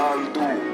[0.00, 0.69] Andu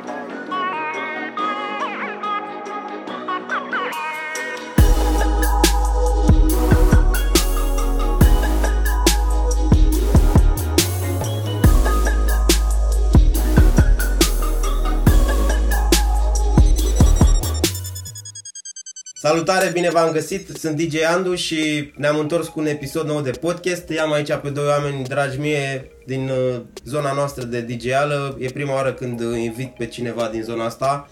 [19.26, 23.30] Salutare, bine v-am găsit, sunt DJ Andu și ne-am întors cu un episod nou de
[23.30, 23.88] podcast.
[23.88, 28.36] I-am aici pe doi oameni dragi mie din uh, zona noastră de DJ-ală.
[28.40, 31.08] E prima oară când invit pe cineva din zona asta.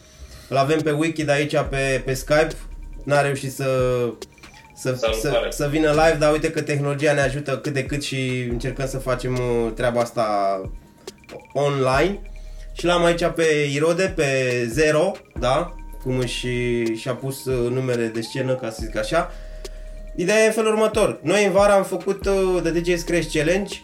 [0.48, 2.54] Îl avem pe Wiki de aici pe, pe Skype.
[3.04, 3.68] N-a reușit să,
[4.76, 8.46] să, să, să vină live, dar uite că tehnologia ne ajută cât de cât și
[8.50, 10.60] încercăm să facem uh, treaba asta
[11.52, 12.20] online.
[12.72, 14.24] Și l-am aici pe Irode, pe
[14.72, 15.74] Zero, da?
[16.04, 16.46] Cum își
[16.94, 19.32] și-a pus uh, numele de scenă, ca să zic așa.
[20.14, 21.18] Ideea e în felul următor.
[21.22, 23.74] Noi în vara am făcut uh, The DJ Scratch Challenge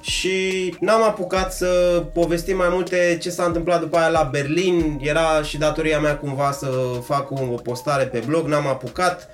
[0.00, 4.98] și n-am apucat să povestim mai multe ce s-a întâmplat după aia la Berlin.
[5.02, 6.70] Era și datoria mea cumva să
[7.04, 9.28] fac o postare pe blog, n-am apucat.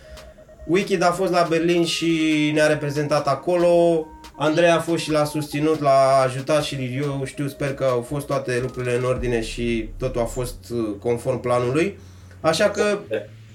[0.66, 4.06] Wikid a fost la Berlin și ne-a reprezentat acolo.
[4.36, 8.26] Andrei a fost și l-a susținut, l-a ajutat și eu știu, sper că au fost
[8.26, 11.98] toate lucrurile în ordine și totul a fost uh, conform planului.
[12.42, 12.98] Așa că,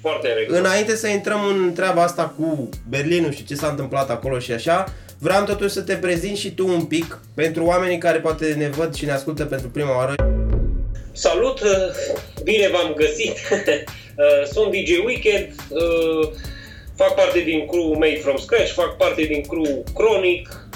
[0.02, 4.52] foarte înainte să intrăm în treaba asta cu Berlinul și ce s-a întâmplat acolo și
[4.52, 8.70] așa, vreau totuși să te prezint și tu un pic pentru oamenii care poate ne
[8.70, 10.16] văd și ne ascultă pentru prima oară.
[11.12, 11.70] Salut, uh,
[12.44, 16.30] bine v-am găsit, uh, sunt DJ Wicked, uh,
[16.96, 20.68] fac parte din crew Made From Scratch, fac parte din crew Chronic,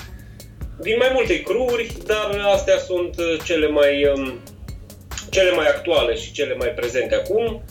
[0.82, 4.39] din mai multe crew-uri, dar astea sunt cele mai, um,
[5.30, 7.64] cele mai actuale și cele mai prezente acum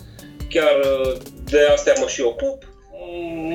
[0.50, 2.62] chiar uh, de astea mă și ocup.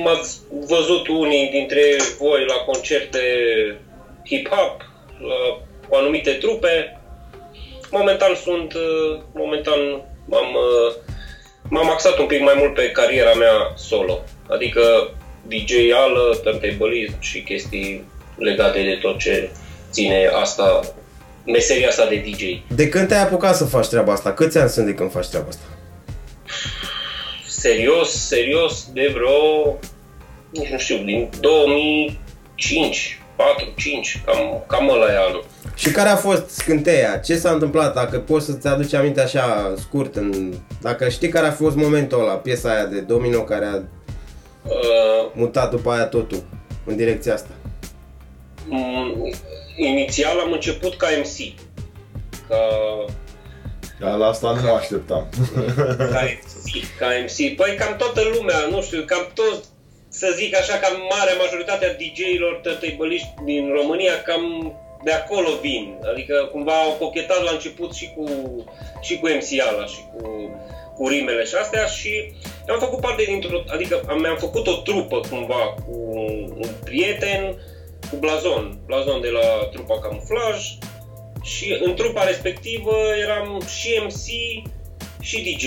[0.04, 1.82] M-ați văzut unii dintre
[2.18, 3.20] voi la concerte
[4.30, 4.76] hip-hop,
[5.28, 5.38] la,
[5.88, 7.00] cu anumite trupe.
[7.90, 9.80] Momentan sunt, uh, momentan
[10.24, 10.94] m-am, uh,
[11.68, 14.24] m-am axat un pic mai mult pe cariera mea solo.
[14.48, 14.82] Adică
[15.42, 18.04] DJ-ală, turntablism și chestii
[18.36, 19.50] legate de tot ce
[19.90, 20.80] ține asta,
[21.44, 22.42] meseria asta de DJ.
[22.68, 24.32] De când te-ai apucat să faci treaba asta?
[24.32, 25.75] Câți ani sunt de când faci treaba asta?
[27.66, 29.78] Serios, serios, de vreo,
[30.50, 35.44] nici nu știu, din 2005, 4, 5, cam, cam ăla e anul.
[35.74, 37.16] Și care a fost scânteia?
[37.16, 37.94] Ce s-a întâmplat?
[37.94, 40.52] Dacă poți să-ți aduci aminte așa scurt, în...
[40.80, 45.70] dacă știi care a fost momentul ăla, piesa aia de domino care a uh, mutat
[45.70, 46.42] după aia totul
[46.84, 47.50] în direcția asta.
[48.70, 49.32] Um,
[49.76, 51.54] inițial am început ca MC.
[52.48, 52.56] Ca
[54.00, 55.28] dar la asta nu așteptam.
[55.96, 57.56] Ca MC, ca MC.
[57.56, 59.68] Păi cam toată lumea, nu știu, cam toți,
[60.08, 64.74] să zic așa, cam marea majoritatea DJ-ilor tătăibăliști din România, cam
[65.04, 65.98] de acolo vin.
[66.12, 68.24] Adică cumva au cochetat la început și cu,
[69.00, 70.22] și cu MC-ala și cu,
[70.96, 72.32] cu rimele și astea și
[72.68, 75.94] am făcut parte dintr-o, adică am, mi-am făcut o trupă cumva cu
[76.58, 77.54] un prieten,
[78.10, 80.58] cu Blazon, Blazon de la trupa Camuflaj,
[81.46, 84.26] și în trupa respectivă eram și MC
[85.20, 85.64] și DJ.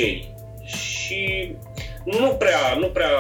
[0.66, 1.52] Și
[2.06, 3.12] nu prea, nu prea,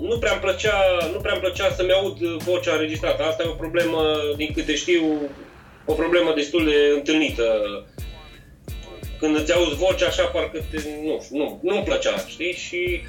[0.00, 0.78] nu prea îmi plăcea,
[1.12, 3.22] nu prea îmi plăcea să-mi aud vocea înregistrată.
[3.22, 4.00] Asta e o problemă,
[4.36, 5.30] din câte știu,
[5.84, 7.44] o problemă destul de întâlnită.
[9.18, 12.52] Când îți auzi vocea așa, parcă te, nu, nu, nu-mi plăcea, știi?
[12.52, 13.00] Și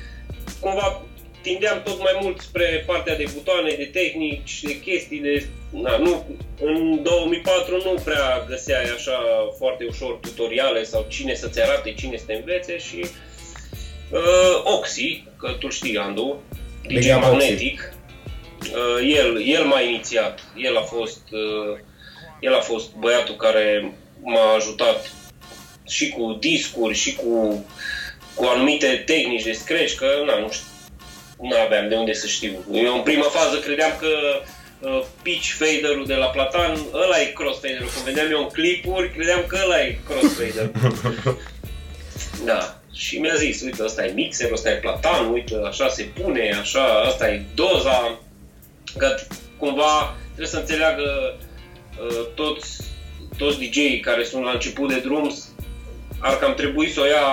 [0.59, 1.01] cumva
[1.41, 5.45] tindeam tot mai mult spre partea de butoane, de tehnici, de chestii, de...
[5.69, 6.25] Na, nu,
[6.61, 9.19] în 2004 nu prea găseai așa
[9.57, 13.05] foarte ușor tutoriale sau cine să-ți arate, cine să te învețe și
[14.11, 16.43] uh, Oxy, că tu știi, Andu,
[16.87, 17.93] DJ Magnetic,
[18.61, 21.79] uh, el, el m-a inițiat, el a fost, uh,
[22.39, 25.11] el a fost băiatul care m-a ajutat
[25.87, 27.65] și cu discuri și cu,
[28.35, 30.67] cu anumite tehnici de scratch, că na, nu știu,
[31.41, 32.65] nu aveam de unde să știu.
[32.71, 34.07] Eu în prima fază credeam că
[34.79, 37.89] uh, pitch fader-ul de la Platan, ăla e crossfader-ul.
[37.93, 40.71] Când vedeam eu în clipuri, credeam că ăla e crossfader.
[42.49, 42.73] da.
[42.93, 46.83] Și mi-a zis, uite, ăsta e mixer, ăsta e platan, uite, așa se pune, așa,
[46.85, 48.19] asta e doza.
[48.97, 49.15] Că
[49.57, 51.37] cumva trebuie să înțeleagă
[52.01, 52.81] uh, toți,
[53.37, 55.35] toți DJ-ii care sunt la început de drum
[56.19, 57.25] ar cam trebui să o ia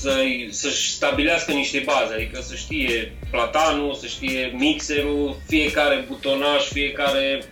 [0.00, 7.42] să, să-și stabilească niște baze, adică să știe platanul, să știe mixerul, fiecare butonaj, fiecare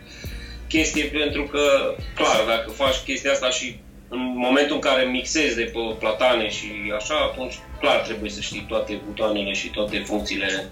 [0.69, 3.77] chestie, pentru că, clar, dacă faci chestia asta și
[4.09, 8.65] în momentul în care mixezi de pe platane și așa, atunci clar trebuie să știi
[8.69, 10.71] toate butoanele și toate funcțiile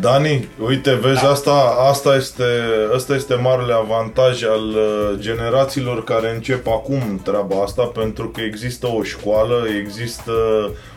[0.00, 2.44] Dani, uite, vezi, asta, asta, este,
[2.94, 8.86] asta este marele avantaj al uh, generațiilor care încep acum treaba asta, pentru că există
[8.86, 10.32] o școală, există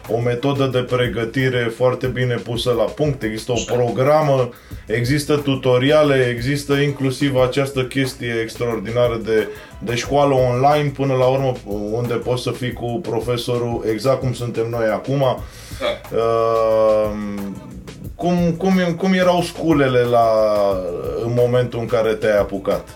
[0.09, 4.49] o metodă de pregătire foarte bine pusă la punct, există o programă,
[4.85, 9.47] există tutoriale, există inclusiv această chestie extraordinară de,
[9.79, 11.53] de școală online până la urmă
[11.91, 15.37] unde poți să fii cu profesorul exact cum suntem noi acum.
[15.79, 16.17] Da.
[16.17, 17.11] Uh,
[18.15, 20.27] cum, cum, cum erau sculele la,
[21.23, 22.89] în momentul în care te-ai apucat?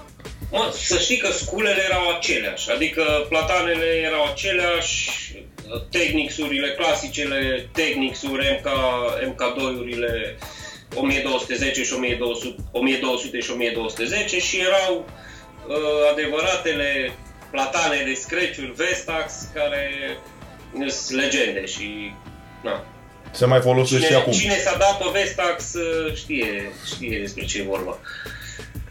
[0.52, 5.10] Mă, să știi că sculele erau aceleași, adică platanele erau aceleași,
[5.90, 8.68] Technics-urile, clasicele Technics-uri, MK,
[9.30, 10.38] MK2-urile
[10.96, 15.06] 1210 și 1200, 1200 și 1210 și erau
[15.68, 15.76] uh,
[16.12, 17.12] adevăratele
[17.52, 19.90] platane de scratch Vestax care
[20.88, 22.14] sunt legende și
[22.64, 22.86] na,
[23.32, 24.32] Se mai folosesc și Cine, acum.
[24.32, 28.00] cine s-a dat pe Vestax uh, știe, știe despre ce e vorba.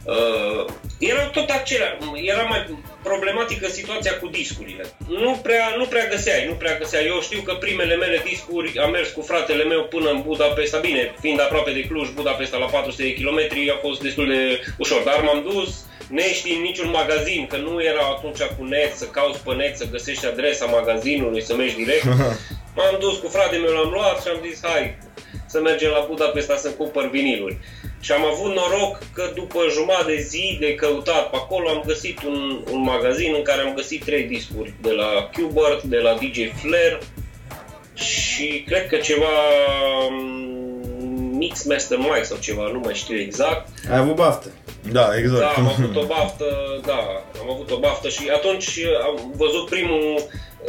[0.04, 0.64] Uh,
[0.98, 4.84] erau tot acelea, era mai problematică situația cu discurile.
[5.08, 7.06] Nu prea, nu prea găseai, nu prea găseai.
[7.06, 11.14] Eu știu că primele mele discuri am mers cu fratele meu până în Budapesta, bine,
[11.20, 15.20] fiind aproape de Cluj, Budapesta la 400 de kilometri a fost destul de ușor, dar
[15.20, 19.76] m-am dus neștiind niciun magazin, că nu era atunci cu net, să cauți pe net,
[19.76, 22.04] să găsești adresa magazinului, să mergi direct.
[22.74, 24.98] M-am dus cu fratele meu, l-am luat și am zis, hai,
[25.46, 27.58] să mergem la Budapesta să cumpăr viniluri.
[28.00, 32.22] Și am avut noroc că după jumătate de zi de căutat pe acolo am găsit
[32.22, 36.38] un, un magazin în care am găsit trei discuri de la Qbert, de la DJ
[36.60, 36.98] Flair
[37.94, 39.26] și cred că ceva
[40.10, 43.68] mm, Mixmaster Mike sau ceva, nu mai știu exact.
[43.90, 44.50] Ai avut baftă.
[44.92, 45.40] Da, exact.
[45.40, 46.44] Da, am avut o baftă,
[46.86, 50.22] da, am avut o baftă și atunci am văzut primul,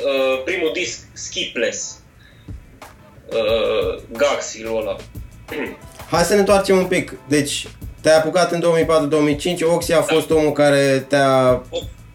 [0.06, 2.00] uh, primul disc Skipless,
[3.30, 4.96] uh, Gaxi-ul ăla.
[6.12, 7.14] Hai să ne întoarcem un pic.
[7.28, 7.68] Deci,
[8.02, 8.64] te-ai apucat în
[9.58, 11.62] 2004-2005, Oxy a fost omul care te-a...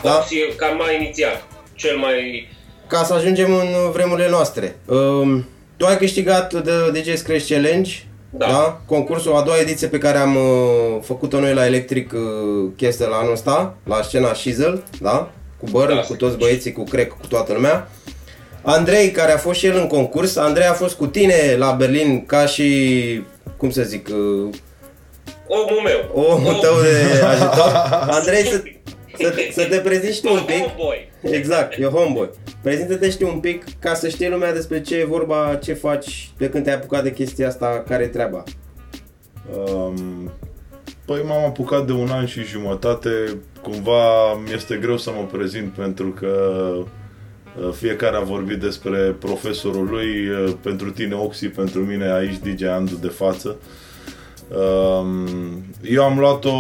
[0.02, 0.16] Da?
[0.19, 1.42] Oxy e cam mai inițiat,
[1.75, 2.48] cel mai...
[2.86, 4.76] Ca să ajungem în vremurile noastre.
[4.86, 5.46] Um,
[5.76, 7.90] tu ai câștigat de DJ Scratch Challenge,
[8.31, 8.46] Da.
[8.46, 8.81] da?
[8.86, 12.20] Concursul, a doua ediție pe care am uh, făcut-o noi la Electric uh,
[12.76, 15.31] Castle anul ăsta, la scena Shizzle, da?
[15.64, 17.88] Cu Băr, Da, cu toți băieții, cu Crack, cu toată lumea.
[18.62, 22.26] Andrei, care a fost și el în concurs, Andrei a fost cu tine la Berlin
[22.26, 23.22] ca și,
[23.56, 24.55] cum să zic, uh,
[25.46, 26.11] Omul meu.
[26.32, 27.72] omul tău de ajutor.
[28.19, 28.62] Andrei, să,
[29.19, 30.56] să, să te prezinti și tu un pic.
[30.56, 31.11] Homeboy.
[31.22, 32.31] Exact, e homeboy.
[32.62, 36.31] Prezintă-te și tu un pic ca să știe lumea despre ce e vorba, ce faci
[36.38, 38.43] de când te-ai apucat de chestia asta, care e treaba.
[39.56, 40.32] Um,
[41.05, 43.10] păi m-am apucat de un an și jumătate.
[43.64, 46.28] Cumva mi-este greu să mă prezint pentru că
[46.75, 52.62] uh, fiecare a vorbit despre profesorul lui, uh, pentru tine Oxy, pentru mine aici DJ
[52.62, 53.56] Andu de față.
[54.49, 56.50] Um, Eu am luat-o,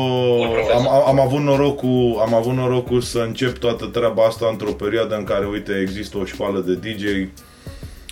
[0.40, 0.72] profesor.
[0.74, 5.16] am, am, am avut norocul, am avut norocul să încep toată treaba asta într-o perioadă
[5.16, 7.04] în care, uite, există o școală de DJ.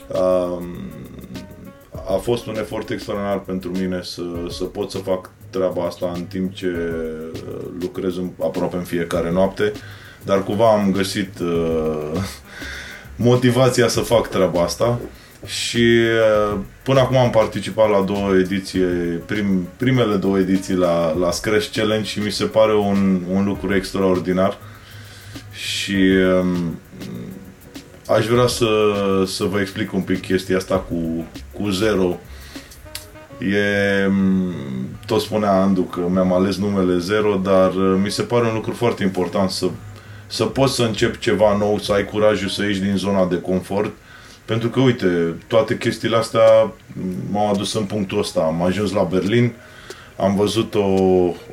[0.08, 0.64] Um,
[2.08, 6.24] a fost un efort extraordinar pentru mine să, să pot să fac treaba asta în
[6.24, 7.40] timp ce uh,
[7.80, 9.72] lucrez în, aproape în fiecare noapte,
[10.24, 12.20] dar cumva am găsit uh,
[13.16, 15.00] motivația să fac treaba asta
[15.46, 15.98] și
[16.52, 18.80] uh, până acum am participat la două ediții,
[19.26, 23.74] prim, primele două ediții la, la Scratch Challenge și mi se pare un, un lucru
[23.74, 24.58] extraordinar
[25.52, 25.96] și
[26.40, 26.78] um,
[28.06, 28.66] aș vrea să,
[29.26, 32.18] să vă explic un pic chestia asta cu, cu zero.
[33.50, 34.54] E, m,
[35.06, 38.72] tot spunea Andu că mi-am ales numele Zero, dar uh, mi se pare un lucru
[38.72, 39.66] foarte important să,
[40.26, 43.90] să poți să începi ceva nou, să ai curajul să ieși din zona de confort.
[44.44, 46.72] Pentru că, uite, toate chestiile astea
[47.30, 48.40] m-au adus în punctul ăsta.
[48.40, 49.52] Am ajuns la Berlin,
[50.16, 50.88] am văzut o,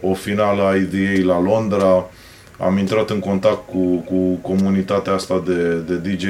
[0.01, 2.09] o finală IDA la Londra,
[2.57, 6.25] am intrat în contact cu, cu comunitatea asta de, de DJ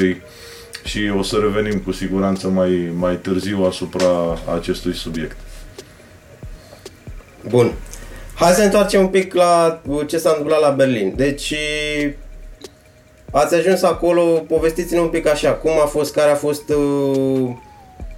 [0.84, 5.38] și o să revenim cu siguranță mai, mai târziu asupra acestui subiect.
[7.48, 7.74] Bun.
[8.36, 11.13] Hai să ne întoarcem un pic la uh, ce s-a întâmplat la Berlin.
[11.15, 11.53] Deci,
[13.31, 17.50] ați ajuns acolo, povestiți-ne un pic așa, cum a fost, care a fost, uh,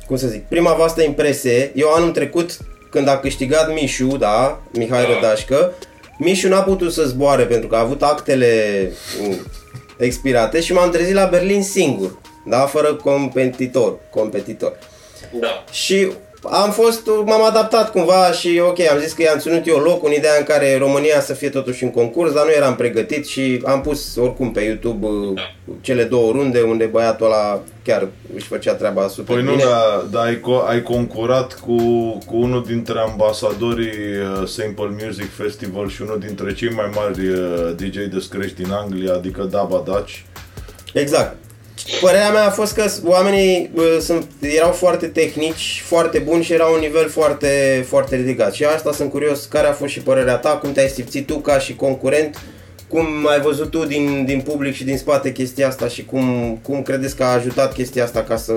[0.08, 1.72] cum să zic, prima voastră impresie.
[1.76, 2.58] Eu anul trecut,
[2.90, 5.14] când a câștigat Mișu, da, Mihai Da.
[5.14, 5.74] Rădașcă,
[6.18, 8.92] Mișu n-a putut să zboare pentru că a avut actele
[9.28, 9.36] uh,
[9.98, 14.78] expirate și m-am trezit la Berlin singur, da, fără competitor, competitor.
[15.40, 15.64] Da.
[15.72, 16.12] Și
[16.50, 20.12] am fost, m-am adaptat cumva și ok, am zis că i-am ținut eu loc în
[20.12, 23.82] ideea în care România să fie totuși în concurs, dar nu eram pregătit și am
[23.82, 25.42] pus oricum pe YouTube uh,
[25.82, 29.64] cele două runde unde băiatul ăla chiar își făcea treaba super Păi nu, bine.
[29.64, 31.76] dar da, ai, co- ai concurat cu,
[32.26, 33.90] cu unul dintre ambasadorii
[34.42, 38.72] uh, Sample Music Festival și unul dintre cei mai mari uh, DJ de scratch din
[38.72, 40.14] Anglia, adică Daba Dutch.
[40.94, 41.36] Exact.
[42.02, 46.74] Părerea mea a fost că oamenii bă, sunt, erau foarte tehnici, foarte buni și erau
[46.74, 48.54] un nivel foarte, foarte ridicat.
[48.54, 51.60] Și asta sunt curios, care a fost și părerea ta, cum te-ai simțit tu ca
[51.60, 52.42] și concurent,
[52.88, 56.82] cum ai văzut tu din, din public și din spate chestia asta și cum, cum
[56.82, 58.54] credeți că a ajutat chestia asta ca să,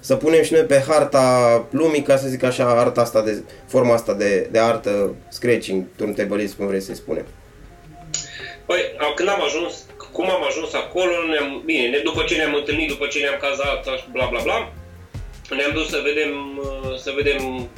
[0.00, 3.94] să punem și noi pe harta lumii, ca să zic așa, arta asta de, forma
[3.94, 7.24] asta de, de artă, scratching, turntablism, cum vrei să-i spunem.
[8.66, 9.74] Păi, am- când am ajuns,
[10.16, 13.86] cum am ajuns acolo, ne-am, bine, ne- după ce ne-am întâlnit, după ce ne-am cazat,
[13.86, 14.72] așa, bla bla bla,
[15.56, 17.68] ne-am dus să vedem, uh, să vedem,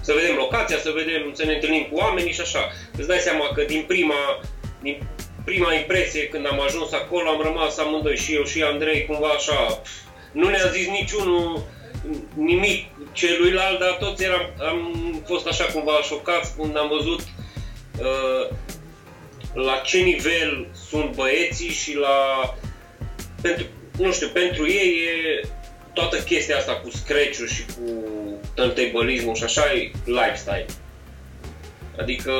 [0.00, 2.62] să vedem locația, să vedem, să ne întâlnim cu oamenii și așa.
[2.98, 4.40] Îți dai seama că din prima,
[4.82, 4.96] din
[5.44, 9.82] prima impresie când am ajuns acolo am rămas amândoi și eu și Andrei cumva așa,
[10.32, 11.64] nu ne-a zis niciunul
[12.34, 14.80] nimic celuilalt, dar toți eram, am
[15.26, 17.20] fost așa cumva șocați când am văzut
[18.00, 18.56] uh,
[19.56, 22.16] la ce nivel sunt băieții și la...
[23.42, 23.66] Pentru,
[23.98, 25.46] nu știu, pentru ei e
[25.92, 28.04] toată chestia asta cu scratch și cu
[28.54, 30.66] turntablismul și așa e lifestyle.
[31.98, 32.32] Adică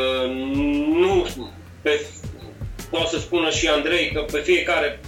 [0.98, 1.26] nu
[1.82, 2.00] pe,
[2.90, 5.00] poate să spună și Andrei că pe fiecare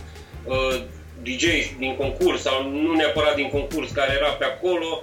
[0.45, 0.83] uh,
[1.23, 1.45] DJ
[1.79, 5.03] din concurs sau nu neapărat din concurs care era pe acolo,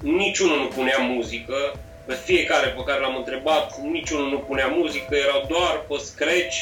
[0.00, 5.46] niciunul nu punea muzică, pe fiecare pe care l-am întrebat, niciunul nu punea muzică, erau
[5.48, 6.56] doar pe scratch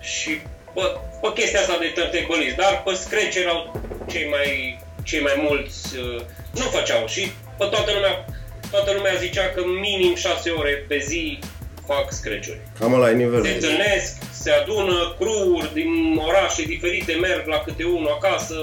[0.00, 0.30] și
[0.74, 0.80] pe,
[1.20, 6.20] pe chestia asta de turntablism, dar pe scratch erau cei mai, cei mai mulți, uh,
[6.54, 8.24] nu făceau și pe toată lumea,
[8.70, 11.38] toată lumea zicea că minim 6 ore pe zi
[11.86, 12.60] fac scratch-uri.
[12.78, 13.44] Cam ăla e nivelul.
[13.44, 18.56] Se întâlnesc, se adună crew-uri din orașe diferite, merg la câte unul acasă.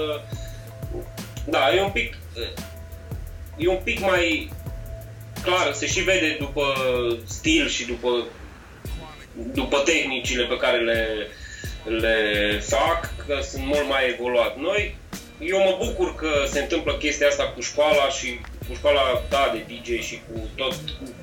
[1.44, 2.18] Da, e un pic,
[3.56, 4.50] e un pic mai
[5.42, 6.62] clar, se și vede după
[7.26, 8.26] stil și după,
[9.52, 11.28] după tehnicile pe care le,
[11.84, 14.58] le fac, că sunt mult mai evoluat.
[14.58, 14.96] Noi,
[15.40, 19.74] eu mă bucur că se întâmplă chestia asta cu școala și cu școala ta de
[19.74, 20.74] DJ și cu tot,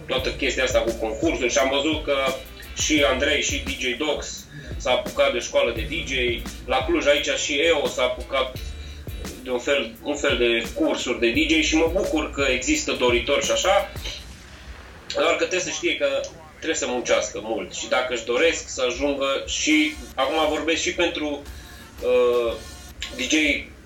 [0.07, 2.15] toată chestia asta cu concursul și am văzut că
[2.81, 4.45] și Andrei și DJ Dox
[4.77, 8.57] s-a apucat de școală de DJ, la Cluj aici și EO s-a apucat
[9.45, 13.45] de un fel, un fel de cursuri de DJ și mă bucur că există doritori
[13.45, 13.91] și așa,
[15.13, 16.07] doar că trebuie să știe că
[16.55, 21.41] trebuie să muncească mult și dacă își doresc să ajungă și, acum vorbesc și pentru
[22.01, 22.53] uh,
[23.15, 23.33] DJ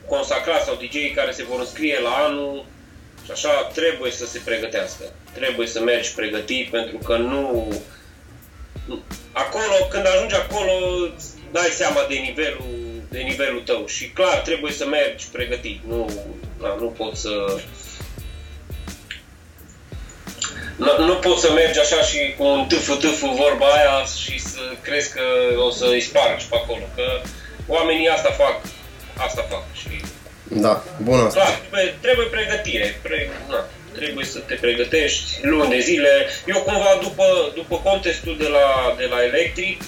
[0.07, 2.65] consacrați sau DJ care se vor înscrie la anul
[3.25, 5.03] și așa, trebuie să se pregătească.
[5.33, 7.73] Trebuie să mergi pregătit pentru că nu...
[9.31, 10.71] Acolo, când ajungi acolo,
[11.15, 15.79] îți dai seama de nivelul, de nivelul tău și clar, trebuie să mergi pregătit.
[15.87, 16.09] Nu,
[16.61, 17.61] na, nu poți să...
[20.75, 24.59] Nu, nu poți să mergi așa și cu un tâfu tâfu vorba aia și să
[24.81, 25.21] crezi că
[25.67, 27.21] o să îi spargi pe acolo, că
[27.67, 28.61] oamenii asta fac,
[29.17, 30.01] asta fac și
[30.43, 31.39] Da, bun asta.
[31.39, 32.99] Clar, trebuie, trebuie pregătire.
[33.01, 36.09] Pre, na, trebuie să te pregătești luni de zile.
[36.45, 39.81] Eu cumva după, după contestul de la, de la Electric,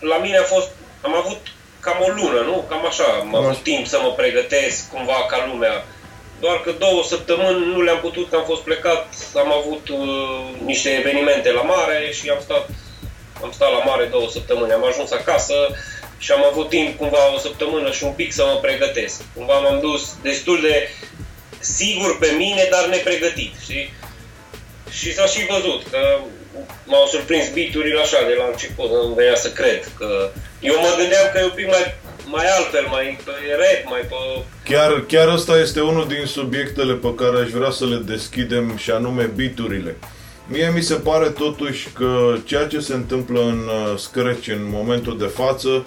[0.00, 1.40] la mine a fost, am avut
[1.84, 2.64] cam o lună, nu?
[2.68, 5.84] Cam așa, am avut timp să mă pregătesc cumva ca lumea.
[6.40, 10.90] Doar că două săptămâni nu le-am putut, că am fost plecat, am avut uh, niște
[10.90, 12.68] evenimente la mare și am stat,
[13.42, 14.72] am stat la mare două săptămâni.
[14.72, 15.54] Am ajuns acasă
[16.18, 19.22] și am avut timp cumva o săptămână și un pic să mă pregătesc.
[19.34, 20.88] Cumva m-am dus destul de
[21.60, 23.92] sigur pe mine, dar nepregătit, știi?
[24.90, 26.18] Și s-a și văzut că
[26.84, 30.30] m-au surprins beaturile așa de la început, nu venea să cred că...
[30.60, 31.84] Eu mă gândeam că e un pic mai,
[32.24, 33.30] mai altfel, mai pe
[33.60, 34.42] rap, mai pe...
[34.70, 38.90] Chiar, chiar ăsta este unul din subiectele pe care aș vrea să le deschidem și
[38.90, 39.96] anume biturile.
[40.46, 45.18] Mie mi se pare totuși că ceea ce se întâmplă în uh, Scratch în momentul
[45.18, 45.82] de față uh,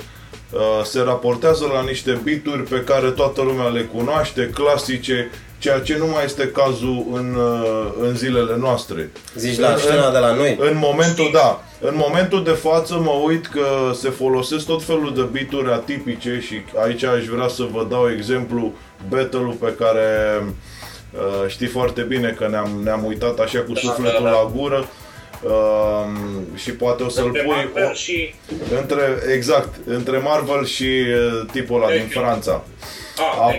[0.84, 6.06] se raportează la niște bituri pe care toată lumea le cunoaște, clasice, ceea ce nu
[6.06, 9.12] mai este cazul în, uh, în zilele noastre.
[9.36, 10.58] Zici la În- scena de la noi?
[10.60, 15.27] în momentul, da, în momentul de față mă uit că se folosesc tot felul de
[15.32, 18.74] bituri atipice și aici aș vrea să vă dau exemplu
[19.10, 20.06] battle-ul pe care
[21.13, 24.36] uh, știi foarte bine că ne-am, ne-am uitat așa cu sufletul da, da.
[24.36, 24.88] la gură
[25.44, 26.06] uh,
[26.56, 28.34] și poate o să-l Între pui Marvel o, și...
[28.79, 29.01] între,
[29.34, 32.25] exact, între Marvel și uh, tipul ăla din Exact.
[32.25, 32.63] Franța.
[33.20, 33.53] Ah, A, a,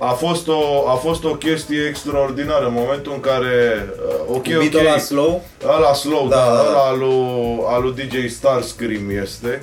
[0.00, 0.10] a.
[0.10, 4.78] a, fost o, a fost o chestie extraordinară în momentul în care, uh, ok, Beatul
[4.78, 5.44] ok, ăla slow,
[5.76, 6.68] ăla slow, Da, da, da, da, da.
[6.68, 9.62] ăla lui, al lui DJ Starscream este,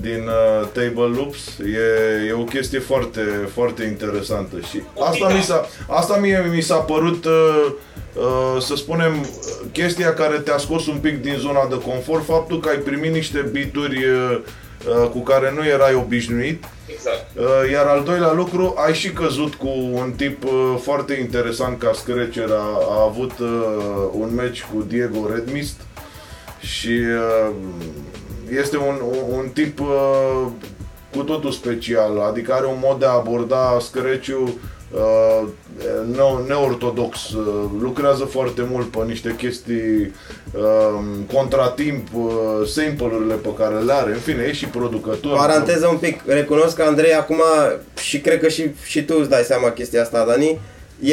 [0.00, 3.20] din uh, Table Loops, e, e o chestie foarte,
[3.54, 5.34] foarte interesantă și asta, da.
[5.34, 7.32] mi s-a, asta mie mi s-a părut, uh,
[7.66, 7.72] uh,
[8.60, 9.26] să spunem,
[9.72, 13.48] chestia care te-a scos un pic din zona de confort, faptul că ai primit niște
[13.52, 14.38] bituri uh,
[15.02, 17.26] uh, cu care nu erai obișnuit, Exact.
[17.38, 21.90] Uh, Iar al doilea lucru, ai și căzut cu un tip uh, foarte interesant ca
[21.94, 22.50] screcer.
[22.50, 23.48] A, a avut uh,
[24.12, 25.80] un match cu Diego Redmist
[26.60, 26.88] și
[27.48, 27.54] uh,
[28.60, 30.46] este un, un, un tip uh,
[31.16, 34.48] cu totul special, adică are un mod de a aborda screciul
[34.92, 35.67] uh, ne-
[36.46, 37.30] neortodox.
[37.30, 40.12] Uh, lucrează foarte mult pe niște chestii
[40.52, 41.00] uh,
[41.32, 45.36] contratimp, uh, sample-urile pe care le are, în fine, e și producător.
[45.36, 47.42] Paranteză un pic, recunosc că Andrei acum,
[48.00, 50.58] și cred că și, și tu îți dai seama chestia asta, Dani, e,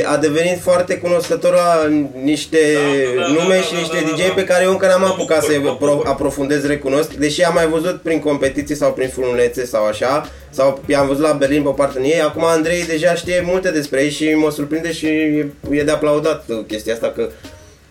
[0.06, 1.88] a devenit foarte cunoscător la
[2.24, 4.34] niște Da, da, da, nume da, și da, niște da, da, DJ da.
[4.34, 6.08] pe care eu încă n-am Mă apucat bucur, să mă pro, bucur.
[6.08, 11.08] aprofundez, recunosc, deși am mai văzut prin competiții sau prin filmulețe sau așa, sau i-am
[11.08, 14.10] văzut la Berlin pe o parte din ei, acum Andrei deja știe multe despre ei
[14.10, 17.30] și mă surprinde și e- e de aplaudat uh, chestia asta că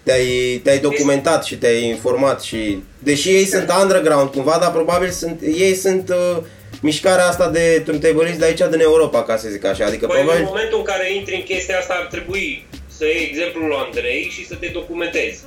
[0.02, 5.40] te-ai, te-ai documentat și te-ai informat și deși ei sunt underground cumva, dar probabil sunt,
[5.56, 6.42] ei sunt uh,
[6.80, 10.24] mișcarea asta de turntabliști de aici din Europa, ca să zic așa, adică Păi în
[10.24, 10.46] probabil...
[10.46, 14.46] momentul în care intri în chestia asta ar trebui să iei exemplul lui Andrei și
[14.46, 15.40] să te documentezi.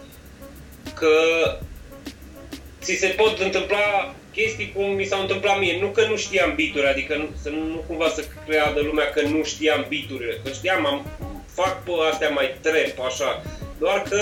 [0.93, 1.07] Că
[2.81, 5.77] ți se pot întâmpla chestii cum mi s-au întâmplat mie.
[5.81, 9.43] Nu că nu știam bituri, adică nu, să nu cumva să creadă lumea că nu
[9.43, 10.41] știam biturile.
[10.43, 11.05] Că știam, am,
[11.53, 13.43] fac pe astea mai trep, așa.
[13.79, 14.21] Doar că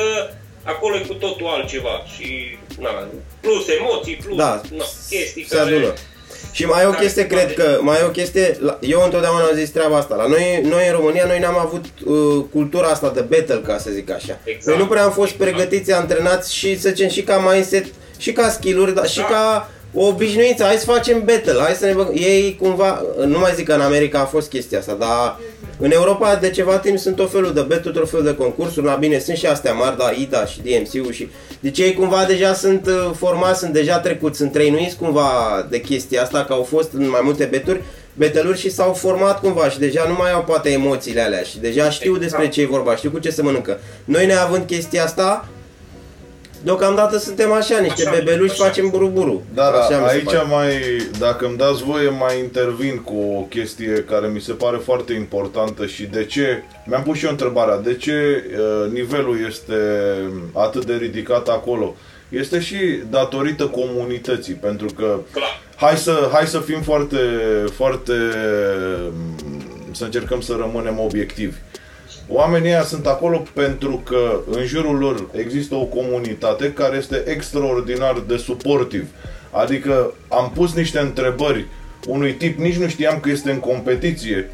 [0.63, 3.07] acolo e cu totul altceva și na,
[3.41, 5.75] plus emoții, plus Da, na, chestii se care...
[5.75, 5.93] adună.
[6.51, 8.77] Și mai e o care chestie, se cred poate- că, mai e o chestie, la-
[8.81, 12.43] eu întotdeauna am zis treaba asta, la noi, noi în România, noi n-am avut uh,
[12.51, 14.39] cultura asta de battle, ca să zic așa.
[14.43, 14.65] Exact.
[14.65, 15.51] Noi nu prea am fost Exact.
[15.51, 17.85] pregătiți, antrenați și, să zicem, și ca mindset,
[18.17, 19.23] și ca skill-uri, dar și Da.
[19.25, 22.13] ca o obișnuință, hai să facem battle, hai să ne băgăm.
[22.15, 25.39] Ei cumva, nu mai zic că în America a fost chestia asta, dar
[25.77, 28.95] în Europa de ceva timp sunt tot felul de battle, tot felul de concursuri, la
[28.95, 31.29] bine, sunt și astea mari, da, IDA și DMC-ul și...
[31.59, 35.29] Deci ei cumva deja sunt uh, formați, sunt deja trecuți, sunt trăinuiți cumva
[35.69, 37.81] de chestia asta, că au fost în mai multe beturi,
[38.13, 41.89] beteluri și s-au format cumva și deja nu mai au poate emoțiile alea și deja
[41.89, 42.31] știu Exact.
[42.31, 43.79] despre ce e vorba, știu cu ce se mănâncă.
[44.05, 45.47] Noi neavând chestia asta,
[46.65, 48.63] deocamdată suntem așa, niște Așa, bebeluși, așa.
[48.63, 49.41] facem buruburu.
[49.53, 50.47] Da, așa da, mi se aici pare.
[50.49, 50.71] mai,
[51.19, 55.85] dacă îmi dați voie, mai intervin cu o chestie care mi se pare foarte importantă
[55.85, 59.75] și de ce, mi-am pus și eu întrebarea, de ce uh, nivelul este
[60.53, 61.95] atât de ridicat acolo?
[62.29, 62.77] Este și
[63.09, 65.61] datorită comunității, pentru că Clar.
[65.75, 67.17] hai să, hai să fim foarte,
[67.75, 68.13] foarte,
[69.91, 71.55] să încercăm să rămânem obiectivi.
[72.27, 78.23] Oamenii ăia sunt acolo pentru că în jurul lor există o comunitate care este extraordinar
[78.27, 79.07] de suportiv.
[79.51, 81.65] Adică am pus niște întrebări
[82.07, 84.49] unui tip, nici nu știam că este în competiție.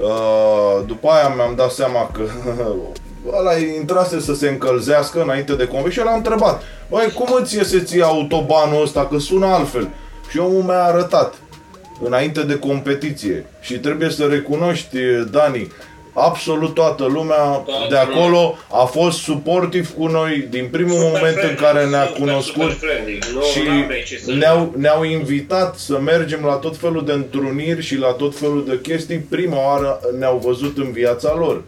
[0.00, 2.22] Uh, După aia mi-am dat seama că
[3.38, 7.80] ăla intrase să se încălzească înainte de competiție și l-am întrebat Băi, cum îți iese
[7.80, 9.88] ție autobanul ăsta, că sună altfel?
[10.30, 11.34] Și omul mi-a arătat
[12.04, 13.46] înainte de competiție.
[13.60, 14.96] Și trebuie să recunoști,
[15.30, 15.72] Dani,
[16.16, 21.34] absolut toată lumea Toată de acolo a fost suportiv cu noi din primul Super moment
[21.36, 23.18] în friendly, care ne-a super, cunoscut super friendly.
[23.34, 27.82] Nu, și n-aveai ce să- ne-au, ne-au invitat să mergem la tot felul de întruniri
[27.82, 29.18] și la tot felul de chestii.
[29.18, 31.62] Prima oară ne-au văzut în viața lor.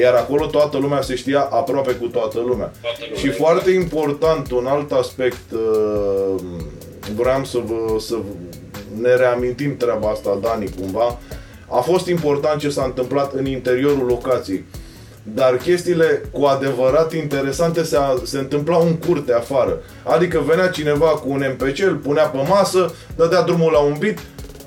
[0.00, 2.72] Iar acolo toată lumea se știa aproape cu toată lumea.
[2.82, 3.36] Toată lumea, și exact.
[3.36, 6.40] foarte important, un alt aspect, uh,
[7.14, 8.14] vreau să, vă, să
[9.00, 11.18] ne reamintim treaba asta, Dani, cumva.
[11.68, 14.64] A fost important ce s-a întâmplat în interiorul locației.
[15.22, 19.78] Dar chestiile cu adevărat interesante se, se întâmplau în curte afară.
[20.02, 24.18] Adică venea cineva cu un MPC, îl punea pe masă, dădea drumul la un beat,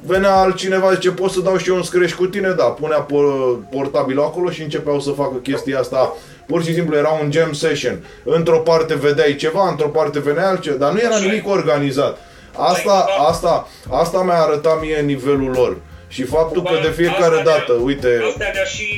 [0.06, 2.50] venea altcineva, zice, pot să dau și eu un scratch cu tine?
[2.58, 6.14] Da, punea por- portabilul acolo și începeau să facă chestia asta.
[6.48, 8.04] Pur și simplu era un jam session.
[8.24, 11.28] Într-o parte vedeai ceva, într-o parte venea altceva, dar nu era Așa e.
[11.28, 12.18] nimic organizat.
[12.58, 13.30] Asta, Exact.
[13.30, 15.78] asta, asta mi-a arătat mie nivelul lor.
[16.16, 18.90] Și faptul că Cumva, de fiecare asta dată, ne-a- uite, Asta ne-a și,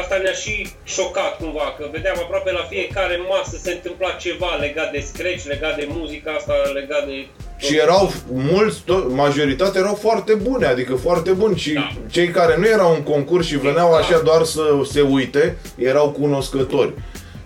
[0.00, 0.54] asta ne-a și
[0.84, 5.76] șocat cumva, că vedeam aproape la fiecare masă se întâmpla ceva legat de scratch, legat
[5.76, 7.26] de muzica asta, legat de...
[7.66, 8.12] Și erau
[8.50, 11.90] mulți, to- majoritatea erau foarte bune, adică foarte buni și Da.
[12.10, 16.92] cei care nu erau în concurs și veneau așa doar să se uite, erau cunoscători.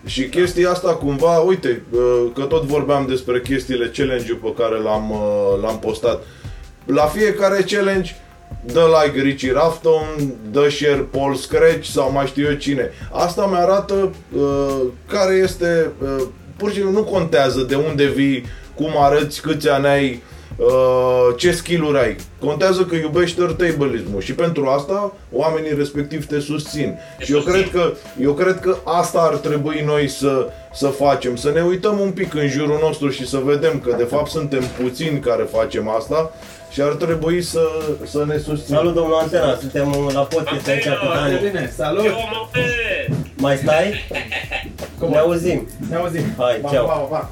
[0.07, 2.01] Și chestia asta cumva, uite, uh,
[2.35, 6.23] că tot vorbeam despre chestiile challenge-ul pe care l-am, uh, l-am postat.
[6.85, 8.17] La fiecare challenge
[8.73, 12.91] dă like Richie Rafton, dă share Paul Scratch sau mai știu eu cine.
[13.13, 16.23] Asta mi arată uh, care este, uh,
[16.57, 20.23] pur și simplu nu contează de unde vii, cum arăți, câți ani ai,
[20.57, 22.17] uh, ce skill-uri ai.
[22.41, 26.99] Contează că iubești turntablismul și pentru asta oamenii respectiv te susțin.
[27.19, 31.51] Și eu cred că, eu cred că asta ar trebui noi să, să facem, să
[31.51, 35.21] ne uităm un pic în jurul nostru și să vedem că de fapt suntem puțini
[35.21, 36.33] care facem asta
[36.71, 37.61] și ar trebui să,
[38.05, 38.79] să ne susținem.
[38.79, 41.39] Salut domnul Antena, suntem la podcast aici Antena, cu Dani.
[41.39, 42.05] Bine, salut!
[42.05, 42.61] Eu mă pe...
[43.37, 43.95] Mai stai?
[44.99, 45.69] Cum Ne auzim.
[45.89, 46.25] Ne auzim.
[46.39, 46.87] Hai, Pa, ceau.
[46.87, 47.31] Pa, pa, pa.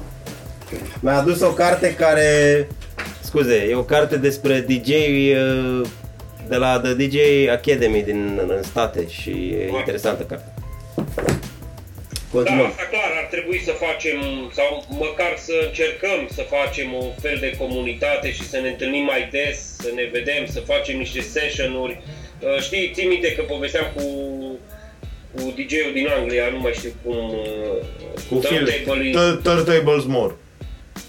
[0.99, 2.67] Mi-a adus o carte care...
[3.21, 5.87] Scuze, e o carte despre DJ uh,
[6.47, 7.15] de la The DJ
[7.51, 10.54] Academy din în state și e interesantă carte.
[12.35, 12.69] Da, Continuăm.
[12.69, 14.17] asta clar, ar trebui să facem,
[14.53, 19.27] sau măcar să încercăm să facem un fel de comunitate și să ne întâlnim mai
[19.31, 21.97] des, să ne vedem, să facem niște session-uri.
[22.39, 24.03] Uh, Știi, ții minte că povesteam cu,
[25.35, 27.17] cu DJ-ul din Anglia, nu mai știu cum...
[27.29, 30.33] uh, Cu Phil, Turntable-ii- Tur- Turntables More.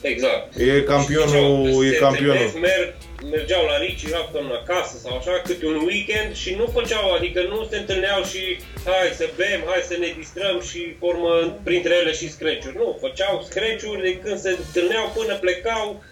[0.00, 0.56] Exact.
[0.56, 1.28] E campionul,
[1.66, 2.32] Ziceau, e se campionul.
[2.32, 2.94] întâlnesc, Merg,
[3.30, 7.66] mergeau la Ricci Rapton acasă sau așa, câte un weekend și nu făceau, adică nu
[7.70, 12.30] se întâlneau și hai să bem, hai să ne distrăm și formă printre ele și
[12.30, 12.76] screciuri.
[12.76, 16.04] Nu, făceau screciuri de când se întâlneau până plecau,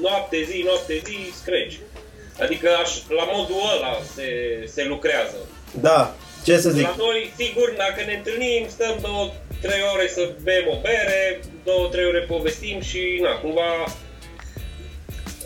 [0.00, 1.78] noapte zi, noapte zi, screci.
[2.40, 4.28] Adică aș, la modul ăla se,
[4.66, 5.36] se lucrează.
[5.80, 6.82] Da, ce să zic?
[6.82, 11.88] La noi, sigur, dacă ne întâlnim, stăm două, trei ore să bem o bere, două,
[11.88, 13.84] trei ore povestim și, na, cumva,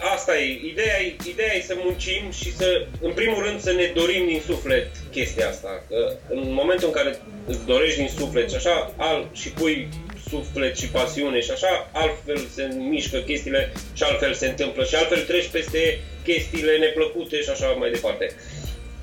[0.01, 0.61] asta e.
[0.65, 4.43] Ideea, e, ideea e să muncim și să, în primul rând, să ne dorim din
[4.47, 5.85] suflet chestia asta.
[5.89, 9.89] Că în momentul în care îți dorești din suflet și așa, al, și pui
[10.29, 15.23] suflet și pasiune și așa, altfel se mișcă chestiile și altfel se întâmplă și altfel
[15.23, 18.35] treci peste chestiile neplăcute și așa mai departe.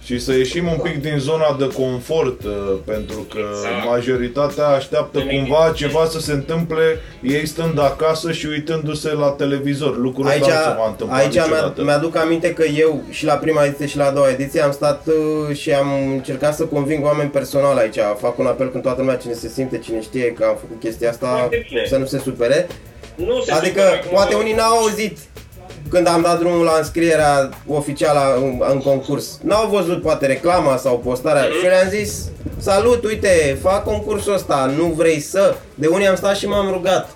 [0.08, 2.54] Și să ieșim un pic din zona de confort, uh,
[2.86, 3.86] pentru că Exact.
[3.86, 5.38] majoritatea așteaptă Nimic.
[5.39, 9.98] cumva ceva să se întâmple ei stând acasă și uitându-se la televizor.
[9.98, 11.84] Lucrul Aici, ăsta nu se va întâmpla aici mi-a- niciodată.
[11.84, 15.08] mi-aduc aminte că eu și la prima ediție și la a doua ediție am stat
[15.08, 17.98] uh, și am încercat să conving oameni personal aici.
[18.20, 21.10] Fac un apel când toată lumea cine se simte, cine știe că am făcut chestia
[21.10, 21.86] asta, Foarte bine.
[21.89, 22.67] să nu se supere.
[23.15, 25.17] Nu se Adică supără acum, poate unii n-au auzit
[25.89, 29.39] când am dat drumul la înscrierea oficială în, în concurs.
[29.43, 31.52] N-au văzut poate reclama sau postarea Mhm.
[31.58, 32.26] și eu le-am zis
[32.60, 35.56] Salut, uite, fac concursul ăsta, nu vrei să?
[35.76, 37.10] De unii am stat și m-am rugat.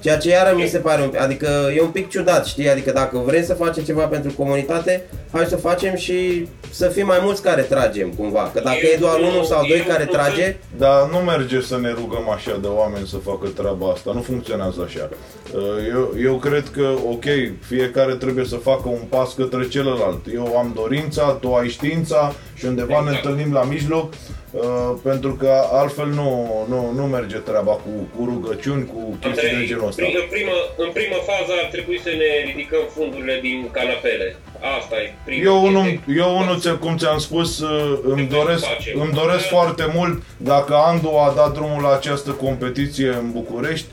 [0.00, 2.68] Ceea ce iară mi se pare un pic, adică e un pic ciudat, știi?
[2.70, 7.18] Adică dacă vrem să facem ceva pentru comunitate, hai să facem și să fim mai
[7.22, 8.50] mulți care tragem cumva.
[8.54, 11.16] Că dacă Eu e doar nu- unul sau doi eu care nu trage, Dar nu
[11.18, 15.08] merge să ne rugăm așa de oameni să facă treaba asta, nu funcționează așa.
[15.54, 15.60] Uh,
[15.92, 17.24] Eu, eu cred că, ok,
[17.60, 20.20] fiecare trebuie să facă un pas către celălalt.
[20.34, 23.24] Eu am dorința, tu ai știința și undeva ne Exact.
[23.24, 24.12] întâlnim la mijloc,
[24.54, 26.28] uh, pentru că altfel nu,
[26.68, 30.02] nu, nu merge treaba cu, cu rugăciuni, cu chestii de Andrei, genul ăsta.
[30.02, 34.36] prim- în, primă, în primă fază ar trebui să ne ridicăm fundurile din canapele.
[34.78, 36.14] Asta e prima Eu unul, chestie.
[36.22, 37.70] eu unul ți- cum ți-am spus, uh,
[38.02, 39.00] îmi Trebuie doresc, să facem.
[39.00, 43.86] îmi doresc foarte mult dacă Andu a dat drumul la această competiție în București.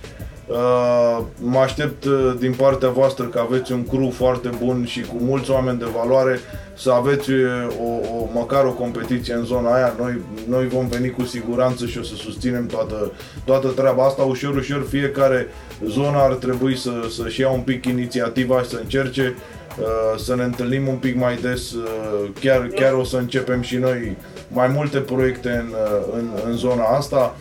[0.48, 5.16] Uh, Mă aștept uh, din partea voastră că aveți un crew foarte bun și cu
[5.20, 6.40] mulți oameni de valoare
[6.74, 9.96] să aveți uh, o, o, măcar o competiție în zona aia.
[10.00, 13.12] Noi, noi vom veni cu siguranță și o să susținem toată,
[13.46, 14.24] toată treaba asta.
[14.24, 15.48] Ușor, ușor, fiecare
[15.86, 19.36] zonă ar trebui să, să-și ia un pic inițiativa și să încerce
[19.80, 23.76] Uh, să ne întâlnim un pic mai des, uh, chiar, chiar o să începem și
[23.76, 27.36] noi mai multe proiecte în, uh, în, în zona asta.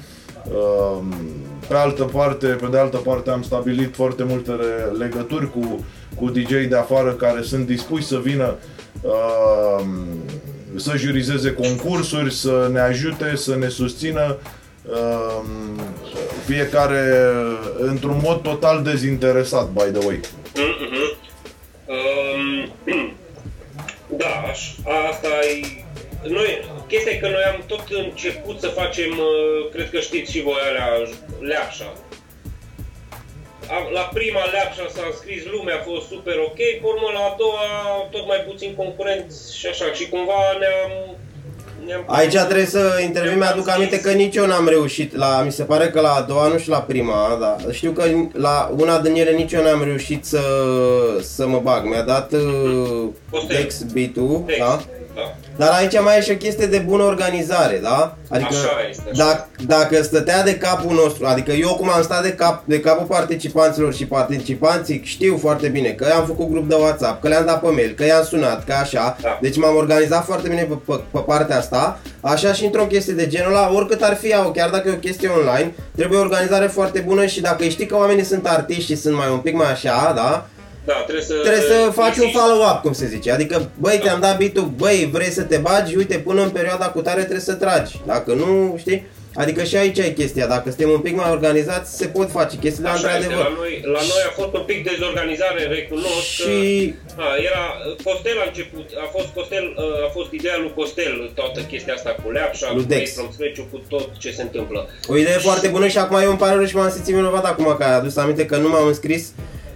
[1.70, 5.84] Uh, Pe altă parte, pe de altă parte am stabilit foarte multe re- legături cu,
[6.14, 8.56] cu DJ de afară care sunt dispuși să vină
[9.00, 9.84] uh,
[10.76, 14.36] să jurizeze concursuri, să ne ajute, să ne susțină
[14.90, 15.42] uh,
[16.46, 17.30] fiecare
[17.78, 20.20] într-un mod total dezinteresat, by the way.
[20.54, 21.18] Mhm.
[21.86, 22.72] Um,
[24.20, 24.68] da, aș,
[25.10, 25.84] asta e...
[26.28, 30.42] Noi, chestia e că noi am tot început să facem, uh, cred că știți și
[30.42, 30.88] voi alea,
[31.40, 31.92] leapșa.
[33.76, 37.34] Am- La prima leapșa s-a înscris lumea, a fost super ok, pe urmă la a
[37.38, 37.64] doua
[38.10, 40.92] tot mai puțin concurenți și așa, și cumva ne-am...
[41.86, 45.64] ne-am Aici trebuie să intervin, mi-aduc aminte că nici eu n-am reușit, la, mi se
[45.64, 47.56] pare că la a doua, nu și la prima, da.
[47.72, 50.42] Știu că la una din ele nici eu n-am reușit să,
[51.22, 51.84] să mă bag.
[51.84, 53.56] Mi-a dat uh, Costel.
[53.56, 54.80] Dex beat-ul, Text, da?
[55.20, 55.64] Da.
[55.64, 58.16] Dar aici mai e și o chestie de bună organizare, da?
[58.28, 59.24] Adică Așa este, așa.
[59.24, 63.06] Dacă, dacă stătea de capul nostru, adică eu cum am stat de, cap, de capul
[63.06, 67.60] participanților și participanții știu foarte bine că am făcut grup de WhatsApp, că le-am dat
[67.60, 69.16] pe mail, că i-am sunat, că așa.
[69.22, 69.38] Da.
[69.40, 71.98] Deci m-am organizat foarte bine pe, pe, pe partea asta.
[72.20, 74.96] Așa și într-o chestie de genul ăla, oricât ar fi ea, chiar dacă e o
[74.96, 78.96] chestie online, trebuie o organizare foarte bună și dacă știi că oamenii sunt artiști și
[78.96, 80.46] sunt mai un pic mai așa, da?
[80.90, 81.34] Da, trebuie să...
[81.34, 82.38] Trebuie să faci un insisti.
[82.38, 83.28] follow-up, cum se zice.
[83.32, 87.00] Adică, băi, te-am dat beat băi, vrei să te bagi, uite, până în perioada cu
[87.00, 87.92] tare trebuie să tragi.
[88.06, 89.06] Dacă nu, știi?
[89.34, 92.88] Adică și aici e chestia, dacă suntem un pic mai organizați, se pot face chestiile
[92.88, 93.44] Așa este, într-adevăr.
[93.48, 96.58] la noi, la noi a fost un pic dezorganizare, recunosc Și
[97.16, 97.22] că...
[97.22, 97.64] A, era,
[98.06, 102.10] Costel a început, a fost Costel, uh, a fost ideea lui Costel, toată chestia asta
[102.22, 103.02] cu leapșa, Lui cu Dex.
[103.02, 104.80] Face from scratch cu tot ce se întâmplă.
[105.12, 107.68] o idee foarte bună și acum eu îmi pare rău și m-am simțit vinovat acum
[107.78, 109.24] că ai adus aminte că nu m-am înscris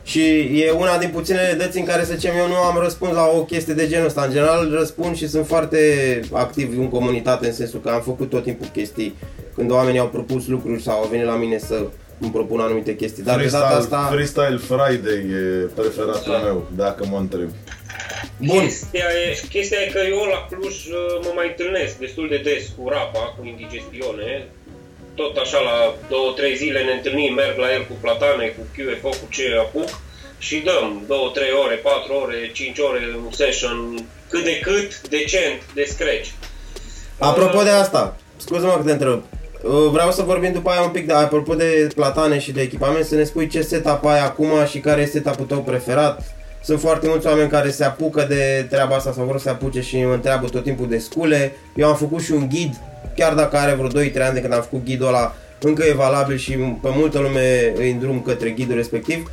[0.04, 0.22] și
[0.60, 3.44] e una din puținele dăți în care, să zicem, eu nu am răspuns la o
[3.44, 4.22] chestie de genul ăsta.
[4.22, 5.78] În general răspund și sunt foarte
[6.32, 9.14] activ în comunitate, în sensul că am făcut tot timpul chestii
[9.54, 11.86] când oamenii au propus lucruri sau au venit la mine să
[12.20, 13.22] îmi propun anumite chestii.
[13.22, 14.10] Dar de data Freestyle, asta...
[14.12, 16.38] Freestyle Friday e preferatul Da.
[16.38, 17.48] meu, dacă mă întreb.
[18.38, 18.60] Bun.
[18.64, 22.64] Chestia e, chestia e că eu la Cluj uh, mă mai întâlnesc destul de des
[22.76, 24.48] cu Rapa, cu Indigestione.
[25.14, 29.08] Tot așa la două, trei zile ne întâlnim, merg la el cu platane, cu QFO,
[29.08, 29.88] cu ce apuc
[30.38, 35.60] și dăm două, trei ore, patru ore, cinci ore un session cât de cât decent
[35.74, 36.28] de scratch.
[37.18, 39.22] Apropo de asta, scuze-mă că te întreb.
[39.62, 43.04] Uh, Vreau să vorbim după aia un pic de, apropo de platane și de echipament,
[43.04, 46.34] să ne spui ce setup ai acum și care este setup-ul tău preferat.
[46.64, 49.80] Sunt foarte mulți oameni care se apucă de treaba asta sau vor să se apuce
[49.80, 51.56] și mă întreabă tot timpul de scule.
[51.76, 52.74] Eu am făcut și un ghid,
[53.16, 56.36] chiar dacă are vreo 2-3 ani de când am făcut ghidul ăla, încă e valabil
[56.36, 59.30] și pe multă lume îi îndrum către ghidul respectiv.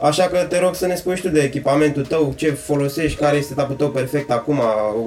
[0.00, 3.36] Așa că te rog să ne spui și tu de echipamentul tău, ce folosești, care
[3.36, 4.60] este setup-ul tău perfect acum,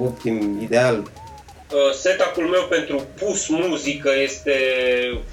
[0.04, 0.96] optim, ideal.
[0.96, 4.52] Uh, Setup-ul meu pentru pus muzică este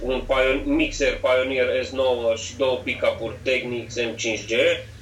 [0.02, 4.54] un Pion- mixer Pioneer S9 și două pick-up-uri Technics M5G.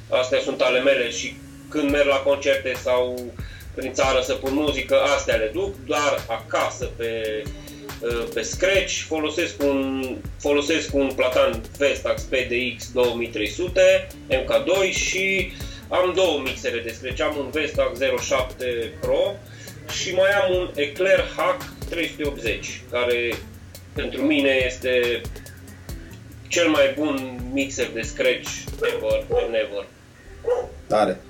[0.10, 1.36] Astea sunt ale mele și
[1.70, 3.34] când merg la concerte sau
[3.76, 7.44] prin țară să pun muzică, astea le duc, dar acasă pe,
[8.00, 10.04] uh, pe Scratch folosesc un,
[10.40, 15.52] folosesc un platan Vestax PDX 2300 MK2 și
[15.90, 17.22] am două mixere de Scratch.
[17.22, 19.36] Am un Vestax 07 Pro
[20.02, 23.34] și mai am un Eclair Hack 380, care
[23.94, 25.22] pentru mine este
[26.54, 27.16] cel mai bun
[27.54, 28.50] mixer de scratch
[28.94, 29.86] ever and ever.
[30.88, 31.22] Tare.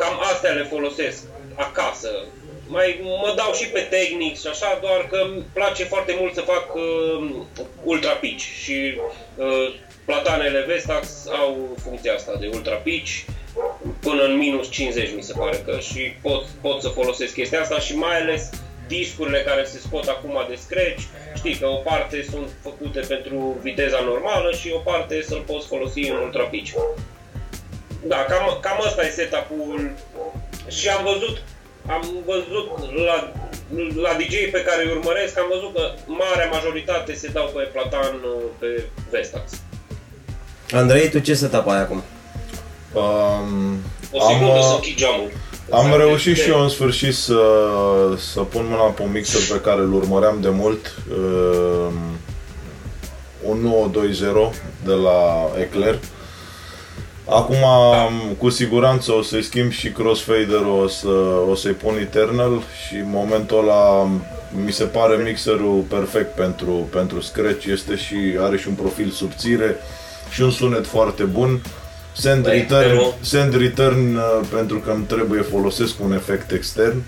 [0.00, 1.22] Cam astea le folosesc
[1.54, 2.10] acasă.
[2.68, 6.40] Mai mă dau și pe Technics și așa, doar că îmi place foarte mult să
[6.40, 7.30] fac uh,
[7.82, 9.00] ultra pitch și
[9.36, 13.10] uh, platanele Vestax au funcția asta de ultra pitch
[14.00, 17.78] până în minus 50 mi se pare că și pot, pot să folosesc chestia asta
[17.78, 18.50] și mai ales
[18.86, 21.02] discurile care se scot acum de scratch,
[21.34, 26.08] știi că o parte sunt făcute pentru viteza normală și o parte să-l poți folosi
[26.08, 26.72] în ultra pitch.
[28.06, 29.90] Da, cam, cam asta e setup-ul
[30.68, 31.42] și am văzut
[31.88, 32.68] am văzut
[33.06, 33.32] la,
[34.02, 38.20] la DJ pe care îi urmăresc, am văzut că marea majoritate se dau pe platan
[38.58, 39.50] pe Vestax.
[40.70, 42.02] Andrei, tu ce setup ai acum?
[42.92, 43.78] Um,
[44.12, 45.30] O secundă am, să uh, închid geamul.
[45.70, 47.40] Am reușit și eu în sfârșit să,
[48.16, 50.94] să pun mâna pe un mixer pe care îl urmăream de mult.
[51.10, 51.92] Uh,
[53.42, 55.98] un 920 de la Eclair.
[57.28, 61.08] Acum am- cu siguranță o să-i schimb și crossfader o, să,
[61.50, 64.08] o să-i pun Eternal și în momentul ăla
[64.64, 67.64] mi se pare mixerul perfect pentru, pentru Scratch.
[67.64, 69.76] Este și, are și un profil subțire
[70.30, 71.60] și un sunet foarte bun.
[72.18, 73.14] Send Da, return, Eternal.
[73.20, 74.22] send return uh,
[74.54, 77.02] pentru că îmi trebuie folosesc un efect extern.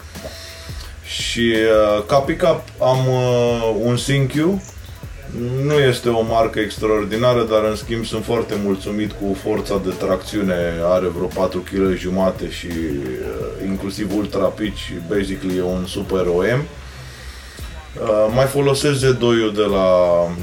[1.04, 4.60] Și uh, ca pick-up am uh, un SyncQ
[5.64, 10.54] nu este o marcă extraordinară, dar în schimb sunt foarte mulțumit cu forța de tracțiune,
[10.84, 16.62] are vreo 4 kg jumate și uh, inclusiv ultra pitch, basically e un super OM.
[18.02, 19.88] Uh, mai folosesc Z2-ul de la,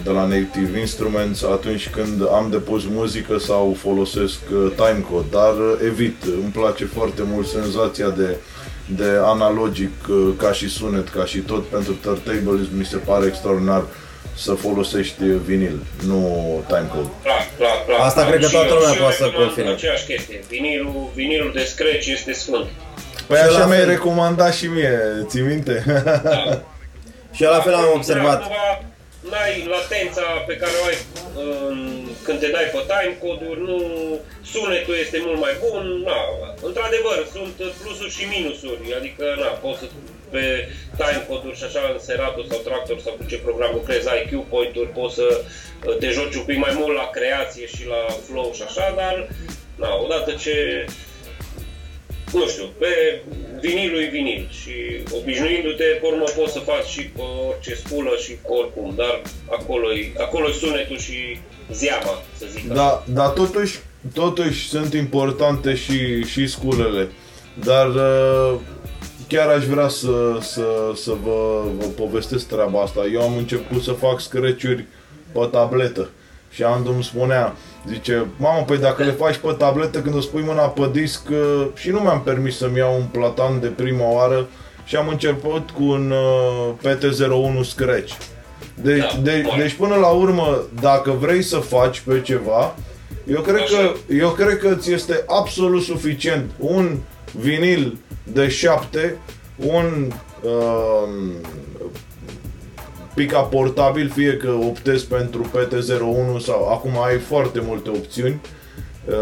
[0.04, 5.80] de la Native Instruments atunci când am depus muzică sau folosesc uh, timecode, dar uh,
[5.86, 8.36] evit, îmi place foarte mult senzația de,
[8.86, 13.84] de analogic uh, ca și sunet, ca și tot pentru turntablism mi se pare extraordinar
[14.38, 16.20] să folosești vinil, nu
[16.68, 17.10] timecode.
[17.24, 18.00] Clar, clar, clar.
[18.00, 18.30] Asta clar.
[18.30, 19.72] cred că Și toată eu- lumea și eu poate să recomand confirme.
[19.72, 20.44] Aceeași chestie.
[20.50, 22.68] Vinilul, vinilul de scratch este sfânt.
[23.28, 23.90] Păi Și așa la mi-ai fel.
[23.90, 25.84] recomandat și mie, ții minte?
[26.24, 26.64] Da.
[27.36, 28.42] Și eu la fel am observat.
[28.42, 28.56] Acum,
[29.30, 30.98] n-ai latența pe care o ai
[31.44, 33.78] um, când te dai pe timecode-uri, nu,
[34.52, 36.20] sunetul este mult mai bun, na,
[36.68, 39.86] într-adevăr, sunt plusuri și minusuri, adică, na, poți să
[40.34, 40.46] pe
[41.00, 44.96] timecode-uri și așa în Serato sau Tractor sau cu ce program lucrezi, ai cue point-uri,
[45.00, 48.64] poți să uh, te joci un pic mai mult la creație și la flow și
[48.70, 49.16] așa, dar,
[49.82, 50.56] na, odată ce
[52.36, 53.22] nu știu, pe
[53.62, 54.74] vinilul e vinil și
[55.20, 59.94] obișnuindu-te, pe urmă poți să faci și pe orice spulă și pe oricum, dar acolo
[59.94, 61.40] e, acolo sunetul și
[61.72, 63.04] zeama, să zic Da, așa.
[63.08, 63.80] dar totuși,
[64.14, 67.10] totuși sunt importante și, și sculele,
[67.64, 68.60] dar uh,
[69.28, 73.00] chiar aș vrea să, să, să vă, vă povestesc treaba asta.
[73.14, 74.86] Eu am început să fac screciuri
[75.32, 76.10] pe tabletă
[76.52, 77.56] și Andu îmi spunea,
[77.90, 81.68] Zice, mamă, păi dacă le faci pe tabletă când îți pui mâna pe disc uh,
[81.76, 84.48] și nu mi-am permis să-mi iau un platan de prima oară
[84.86, 88.14] și am început cu un uh, PT01 Scratch.
[88.82, 92.76] Deci, da, de, deci până la urmă, dacă vrei să faci pe ceva,
[93.28, 96.98] eu cred, că, eu cred că ți este absolut suficient un
[97.32, 99.18] vinil de 7,
[99.56, 101.10] un uh,
[103.16, 108.42] pica portabil, fie că optezi pentru PT01 sau acum ai foarte multe opțiuni.
[109.10, 109.14] Uh,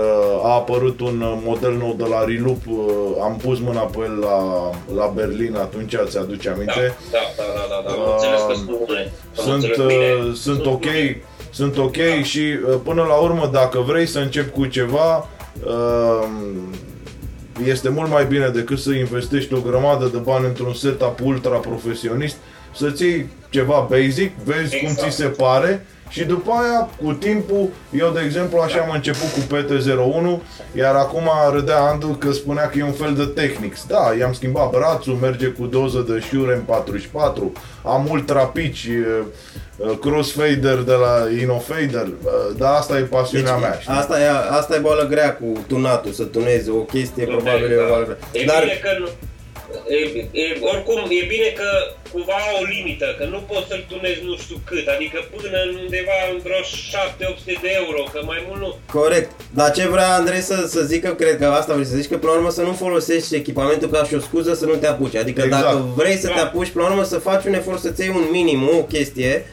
[0.43, 2.85] a apărut un model nou de la Reloop, uh,
[3.23, 6.95] am pus mâna pe el la, la Berlin atunci, ți aduce aminte?
[7.11, 8.13] Da, da, da, da, da, da.
[8.13, 9.11] înțeles că sunt bune.
[9.33, 10.85] Sunt, uh, sunt ok,
[11.51, 12.23] sunt ok da.
[12.23, 12.41] și
[12.83, 15.27] până la urmă dacă vrei să începi cu ceva,
[17.65, 22.37] este mult mai bine decât să investești o grămadă de bani într-un setup ultra profesionist
[22.75, 24.83] să-ți iei ceva basic, vezi exact.
[24.83, 29.29] cum ți se pare și după aia, cu timpul, eu de exemplu așa am început
[29.33, 30.25] cu PT01,
[30.75, 33.85] iar acum râdea Andu că spunea că e un fel de Technics.
[33.87, 37.43] Da, i-am schimbat brațul, merge cu doză de Shure M44,
[37.83, 38.87] am ultra pitch,
[40.01, 42.07] crossfader de la Inofader,
[42.57, 43.77] dar asta e pasiunea deci, mea.
[43.79, 43.93] Știi?
[43.93, 47.87] Asta e, asta e boală grea cu tunatul, să tunezi o chestie, probabil e o
[47.87, 48.17] boală grea.
[48.41, 48.59] E Dar...
[48.59, 49.07] bine că nu,
[49.97, 49.99] e,
[50.43, 51.69] e, oricum, e bine că
[52.11, 56.37] cumva o limită, că nu poți să-l tunezi nu știu cât, adică până undeva în
[56.45, 58.71] vreo 7-800 de euro, că mai mult nu.
[58.99, 59.29] Corect.
[59.53, 62.31] Dar ce vrea Andrei să, să zică, cred că asta vrei să zici, că până
[62.31, 65.15] la urmă să nu folosești echipamentul ca și o scuză să nu te apuci.
[65.15, 65.63] Adică exact.
[65.63, 66.33] dacă vrei să da.
[66.33, 69.45] te apuci, până la urmă să faci un efort să-ți iei un minim, o chestie,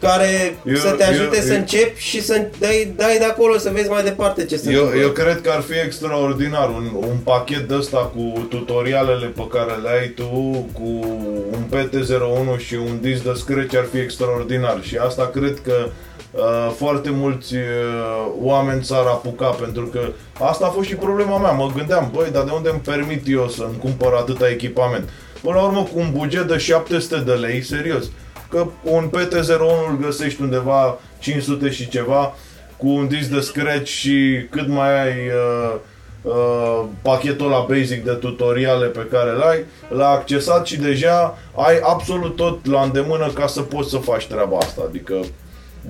[0.00, 3.58] care eu, să te ajute eu, să eu, începi și să dai, dai de acolo
[3.58, 7.16] să vezi mai departe ce se eu, eu cred că ar fi extraordinar un, un
[7.24, 11.06] pachet de ăsta cu tutorialele pe care le ai tu, cu
[11.52, 15.74] un PT01 și un disc de scratch ar fi extraordinar și asta cred că
[16.32, 17.62] Uh, foarte mulți uh,
[18.40, 20.00] oameni s-ar apuca pentru că
[20.32, 21.50] asta a fost și problema mea.
[21.50, 25.08] Mă gândeam, băi, dar de unde îmi permit eu să-mi cumpăr atâta echipament?
[25.42, 28.10] Până la urmă, cu un buget de 700 de lei, serios,
[28.50, 32.34] că un PT01 îl găsești undeva 500 și ceva
[32.76, 35.74] cu un disc de scratch și cât mai ai uh,
[36.22, 42.36] uh, pachetul la basic de tutoriale pe care l-ai, l-a accesat și deja ai absolut
[42.36, 44.82] tot la îndemână ca să poți să faci treaba asta.
[44.88, 45.20] Adică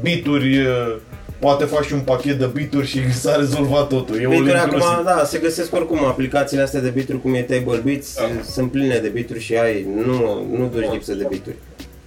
[0.00, 0.96] bituri, uh,
[1.38, 4.20] poate faci un pachet de bituri și s-a rezolvat totul.
[4.20, 8.14] E bituri acum, da, se găsesc oricum aplicațiile astea de bituri cum e Table Beats,
[8.14, 8.42] da.
[8.42, 11.56] sunt pline de bituri și ai, nu, nu duci lipsă de bituri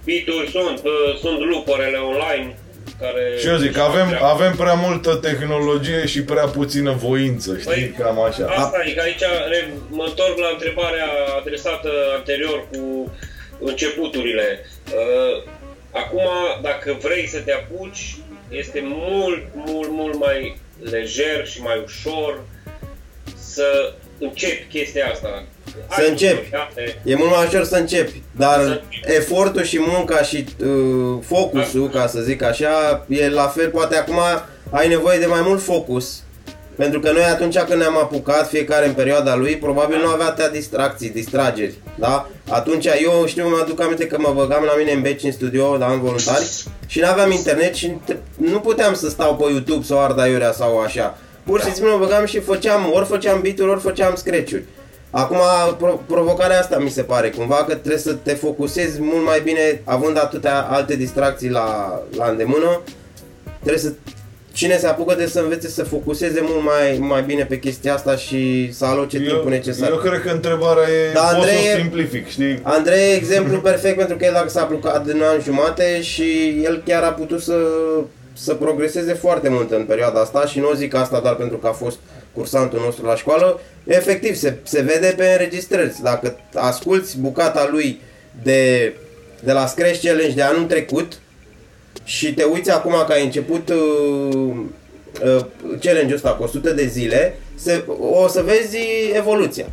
[0.04, 0.80] bituri sunt,
[1.20, 2.56] sunt luporele online
[3.00, 3.36] care...
[3.38, 8.20] Și eu zic, avem, avem prea multă tehnologie și prea puțină voință, știi, păi, cam
[8.20, 8.46] așa.
[8.46, 9.24] Asta e, că aici
[9.88, 13.12] mă întorc la întrebarea adresată anterior cu
[13.60, 14.66] începuturile.
[14.86, 15.42] Uh,
[15.90, 16.28] acum,
[16.62, 18.16] dacă vrei să te apuci,
[18.48, 20.56] este mult, mult, mult mai
[20.90, 22.44] lejer și mai ușor
[23.36, 25.44] să începi chestia asta.
[25.96, 26.50] Să începi.
[27.04, 28.22] E mult mai ușor să începi.
[28.36, 33.68] Dar efortul și munca și uh, focusul, ca să zic așa, e la fel.
[33.68, 34.18] Poate acum
[34.70, 36.22] ai nevoie de mai mult focus.
[36.76, 40.50] Pentru că noi atunci când ne-am apucat, fiecare în perioada lui, probabil nu avea atâtea
[40.50, 42.28] distracții, distrageri, da?
[42.50, 45.76] Atunci eu știu, mă aduc aminte că mă băgam la mine în beci în studio,
[45.76, 47.92] da, în voluntari și nu aveam internet și
[48.36, 51.18] nu puteam să stau pe YouTube sau arda iurea sau așa.
[51.44, 54.64] Pur și simplu mă băgam și făceam, ori făceam beat ori făceam scratch-uri.
[55.16, 55.36] Acum,
[55.78, 59.80] pro- provocarea asta mi se pare, cumva că trebuie să te focusezi mult mai bine,
[59.84, 62.80] având atâtea alte distracții la, la îndemână,
[63.58, 63.92] trebuie să
[64.52, 68.16] cine se apucă de să învețe să focuseze mult mai, mai bine pe chestia asta
[68.16, 69.90] și să aloce eu, timpul necesar.
[69.90, 72.60] Eu cred că întrebarea e, da, Andrei, să o simplific, știi?
[72.62, 76.60] Andrei e exemplu perfect pentru că el dacă s-a apucat de un an jumate și
[76.64, 77.56] el chiar a putut să,
[78.32, 81.72] să progreseze foarte mult în perioada asta și nu zic asta doar pentru că a
[81.72, 81.98] fost
[82.34, 85.94] cursantul nostru la școală, efectiv se, se vede pe înregistrări.
[86.02, 88.00] Dacă asculti bucata lui
[88.42, 88.92] de,
[89.44, 91.18] de la Scratch Challenge de anul trecut,
[92.04, 94.54] și te uiți acum că ai început uh,
[95.24, 95.44] uh,
[95.80, 98.78] challenge-ul ăsta cu 100 de zile, se, o să vezi
[99.12, 99.66] evoluția.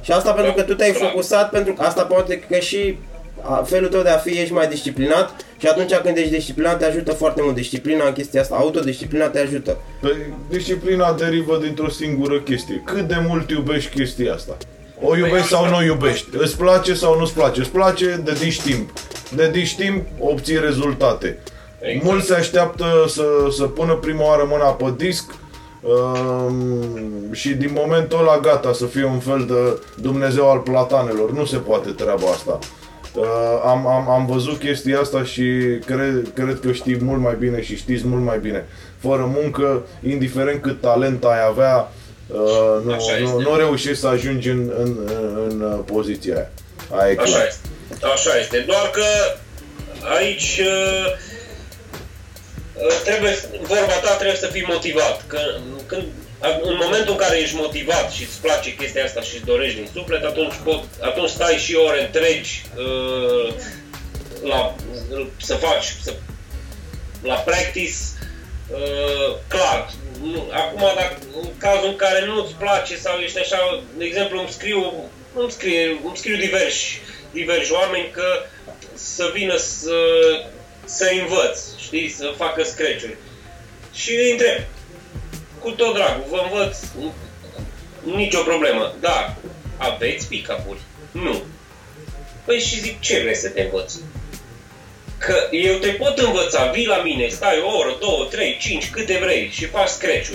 [0.00, 1.08] Și asta pentru că tu te-ai Clar.
[1.08, 3.15] focusat, pentru că asta poate că și a,
[3.64, 7.12] felul tău de a fi ești mai disciplinat și atunci când ești disciplinat te ajută
[7.12, 9.76] foarte mult disciplina în chestia asta, autodisciplina te ajută.
[10.00, 10.16] Păi,
[10.48, 12.82] disciplina derivă dintr-o singură chestie.
[12.84, 14.56] Cât de mult iubești chestia asta?
[15.00, 16.26] O iubești sau nu o iubești?
[16.36, 17.60] Îți place sau nu-ți place?
[17.60, 18.20] Îți place?
[18.24, 18.90] Dedici timp.
[19.34, 21.38] Dedici timp, obții rezultate.
[21.80, 22.04] Exact.
[22.04, 23.24] Mulți se așteaptă să,
[23.56, 25.24] să pună prima oară mâna pe disc
[25.80, 31.32] um, și din momentul ăla gata să fie un fel de Dumnezeu al platanelor.
[31.32, 32.58] Nu se poate treaba asta.
[33.16, 35.42] Uh, am, am, am văzut chestia asta și
[35.86, 38.66] cred, cred că știi mult mai bine și știți mult mai bine.
[38.98, 41.92] Fără muncă, indiferent cât talent ai avea,
[42.26, 43.50] uh, nu, Așa nu, este.
[43.50, 46.50] nu reușești să ajungi în, în, în, în uh, poziția aia.
[46.90, 47.26] Aia e clar.
[47.26, 47.68] Așa este.
[48.14, 48.64] Așa este.
[48.66, 49.04] Doar că
[50.18, 51.06] aici uh,
[52.74, 55.24] uh, trebuie, vorba ta trebuie să fii motivat.
[55.26, 55.38] Că,
[55.86, 56.04] când,
[56.40, 59.88] în momentul în care ești motivat și îți place chestia asta și îți dorești din
[59.92, 63.54] suflet, atunci, pot, atunci stai și ore întregi uh,
[64.42, 64.74] la,
[65.36, 66.14] să faci, să,
[67.22, 67.94] la practice,
[68.70, 69.90] uh, clar.
[70.22, 74.48] Nu, acum, dacă, în cazul în care nu-ți place sau ești așa, de exemplu, îmi
[74.48, 77.00] scriu, îmi, scrie, îmi scriu diversi,
[77.32, 78.42] diversi oameni că
[78.94, 79.98] să vină să,
[80.84, 83.04] să învăț, știi, să facă scratch
[83.92, 84.60] Și îi întreb,
[85.66, 86.76] cu tot dragul, vă învăț,
[88.02, 89.36] nicio problemă, dar
[89.76, 90.80] aveți pick-up-uri?
[91.10, 91.42] Nu.
[92.44, 93.92] Păi și zic, ce vrei să te învăț?
[95.18, 99.18] Că eu te pot învăța, vii la mine, stai o oră, două, trei, cinci, câte
[99.22, 100.30] vrei și faci scratch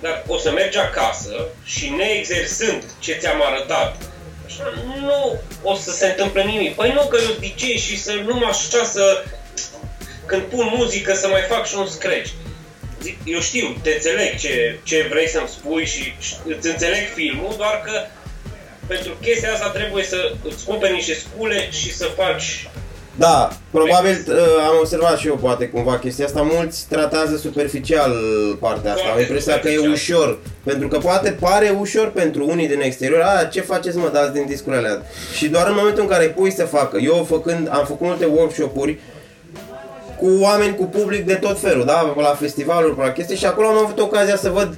[0.00, 3.96] Dar o să mergi acasă și neexersând ce ți-am arătat,
[4.46, 6.74] așa, nu o să se întâmple nimic.
[6.74, 9.24] Păi nu că eu DJ și să numai așa să,
[10.26, 12.30] când pun muzică, să mai fac și un scratch.
[13.04, 16.02] Zic, eu știu, te înțeleg ce, ce vrei să-mi spui și
[16.46, 17.92] îți înțeleg filmul, doar că
[18.86, 22.68] pentru chestia asta trebuie să îți cumperi niște scule și să faci
[23.16, 24.36] Da, probabil uh,
[24.68, 28.12] am observat și eu poate cumva chestia asta, mulți tratează superficial
[28.60, 30.18] partea asta, am Foarte impresia că e superficial.
[30.18, 34.32] ușor, pentru că poate pare ușor pentru unii din exterior, a, ce faceți mă, dați
[34.32, 35.02] din discurile alea.
[35.36, 38.24] Și doar în momentul în care îi pui să facă, eu făcând, am făcut multe
[38.24, 38.98] workshop-uri
[40.24, 43.46] cu oameni, cu public de tot felul, da, pe la festivaluri, pe la chestii și
[43.46, 44.76] acolo am avut ocazia să văd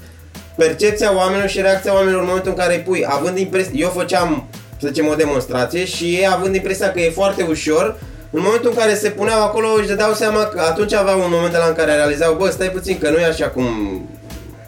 [0.57, 4.49] percepția oamenilor și reacția oamenilor în momentul în care îi pui, având impresia, eu făceam,
[4.80, 7.97] să zicem, o demonstrație și ei având impresia că e foarte ușor,
[8.30, 11.55] în momentul în care se puneau acolo își dădeau seama că atunci aveau un moment
[11.55, 13.66] ăla în care realizau, bă, stai puțin că nu e așa cum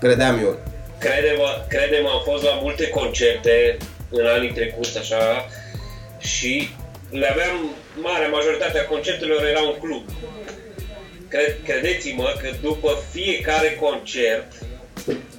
[0.01, 0.57] credeam eu.
[0.99, 3.77] Crede-mă, crede-mă, am fost la multe concerte
[4.11, 5.47] în anii trecuți așa
[6.19, 6.69] și
[7.11, 10.03] le aveam, marea majoritatea concertelor era un club.
[11.29, 14.53] Cred, credeți-mă că după fiecare concert,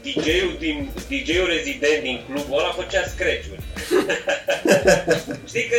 [0.05, 0.77] DJ-ul, din,
[1.09, 3.61] DJ-ul rezident din clubul ăla făcea scratch-uri.
[5.49, 5.77] știi că,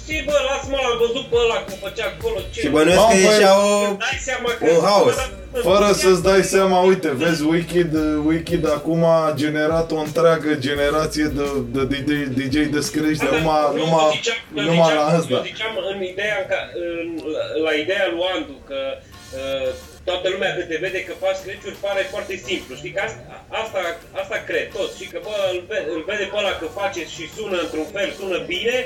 [0.00, 2.60] știi bă, lasă-mă, l-am văzut pe ăla cum făcea acolo, ce...
[2.60, 3.80] Și bănuiesc că Mamă, ieșea o...
[3.88, 4.64] Îți dai seama că...
[4.70, 5.04] un haos.
[5.04, 7.92] Bă, dar- Fără să-ți dai seama, uite, vezi, Wicked,
[8.28, 11.42] Wicked acum a generat o întreagă generație de,
[11.72, 15.12] de, de, de DJ de scratch, de numai, Eu numai, ziceam, eu numai ziceam, la
[15.12, 15.42] Eu asta.
[15.50, 18.78] ziceam în ideea, în ca, în, la, la ideea lui Andu că
[19.40, 19.68] uh,
[20.08, 23.20] toată lumea când te vede că faci scratch pare foarte simplu, știi că asta,
[23.62, 23.80] asta,
[24.22, 27.24] asta cred toți, și că bă, îl, ve- îl vede pe ăla că face și
[27.36, 28.76] sună într-un fel, sună bine,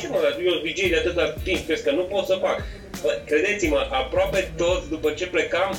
[0.00, 2.58] ce mă, eu DJ de atâta timp, crezi că nu pot să fac.
[3.02, 5.70] Bă, credeți-mă, aproape toți după ce plecam,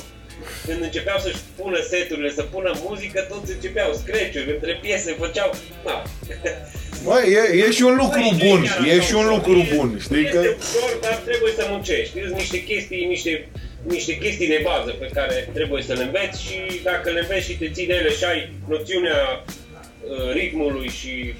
[0.66, 5.50] când începeau să-și pună seturile, să pună muzică, toți începeau scratch-uri, între piese făceau...
[5.86, 5.96] Na.
[7.04, 9.32] Băi, e, e și un lucru Băi, bun, chiar e așa și un ușor.
[9.36, 10.38] lucru E- bun, știi că...
[10.38, 12.20] Este ușor, dar trebuie să muncești.
[12.20, 13.48] Sunt niște chestii, niște,
[13.82, 17.58] niște chestii de bază pe care trebuie să le înveți și dacă le înveți și
[17.58, 21.34] te ții de ele și ai noțiunea uh, ritmului și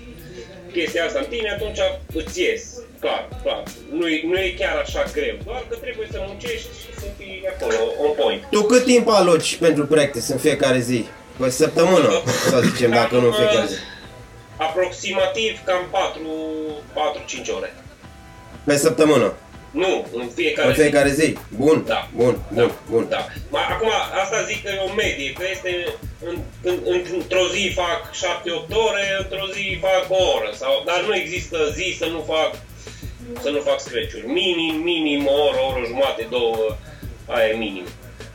[0.72, 1.78] chestia asta în tine, atunci
[2.14, 2.62] îți ies.
[3.00, 3.62] Clar, clar.
[3.92, 7.42] Nu e, nu e chiar așa greu, doar că trebuie să muncești și să fii
[7.54, 7.74] acolo,
[8.04, 8.42] on point.
[8.50, 11.04] Tu cât timp aloci pentru practice în fiecare zi?
[11.38, 13.74] Pe săptămână, să zicem, dacă nu în fiecare zi.
[14.56, 15.82] Aproximativ cam
[17.52, 17.74] 4-5 ore.
[18.64, 19.34] Pe săptămână,
[19.70, 20.80] Nu, în fiecare în zi.
[20.80, 21.36] fiecare zi.
[21.56, 22.08] Bun, Da.
[22.14, 23.06] bun, bun, bun.
[23.08, 23.26] Da.
[23.50, 23.88] Ma, acum,
[24.22, 25.94] asta zic că e o medie, că este
[26.24, 26.78] în, în,
[27.16, 28.14] într-o zi fac 7-8
[28.88, 32.50] ore, într-o zi fac o oră, sau, dar nu există zi să nu fac
[33.42, 36.76] să nu fac scratch Minim, minim o oră, o oră jumate, două,
[37.26, 37.86] aia e minim.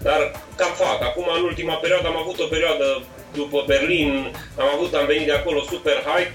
[0.01, 0.19] Dar
[0.55, 1.01] cam fac.
[1.01, 3.03] Acum, în ultima perioadă, am avut o perioadă
[3.35, 4.11] după Berlin,
[4.57, 6.33] am avut, am venit de acolo super hype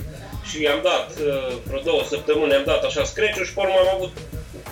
[0.48, 3.90] și am dat uh, vreo două săptămâni, am dat așa scratch și pe urmă am
[3.96, 4.12] avut,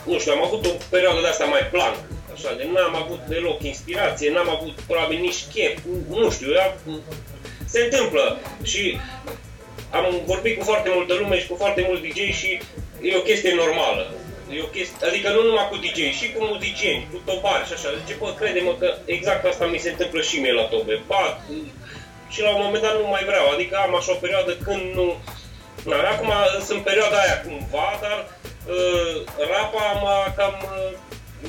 [0.09, 1.95] nu știu, am avut o perioadă de asta mai plan,
[2.35, 5.79] Așa, de n-am avut deloc inspirație, n-am avut probabil nici chef,
[6.09, 7.01] nu știu, eu,
[7.65, 8.99] se întâmplă și
[9.91, 12.61] am vorbit cu foarte multă lume și cu foarte mulți DJ și
[13.03, 14.05] e o chestie normală.
[14.55, 17.89] E o chestie, adică nu numai cu DJ, și cu muzicieni, cu tobari și așa.
[18.01, 21.03] Zice, bă, crede-mă că exact asta mi se întâmplă și mie la tobe.
[21.07, 21.41] Bat,
[22.33, 23.51] și la un moment dat nu mai vreau.
[23.51, 25.07] Adică am așa o perioadă când nu...
[25.85, 26.33] Na, acum
[26.69, 28.58] sunt perioada aia cumva, dar uh,
[29.53, 30.97] rapa m-a cam, uh,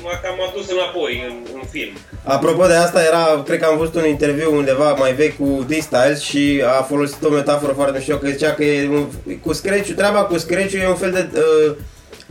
[0.02, 1.92] m-a cam adus înapoi în, în film.
[2.24, 6.20] Apropo de asta, era, cred că am văzut un interviu undeva mai vechi cu D-Styles
[6.20, 9.06] și a folosit o metaforă foarte mișto, că zicea că e un,
[9.42, 11.72] cu screciu, treaba cu screciu e un fel de uh,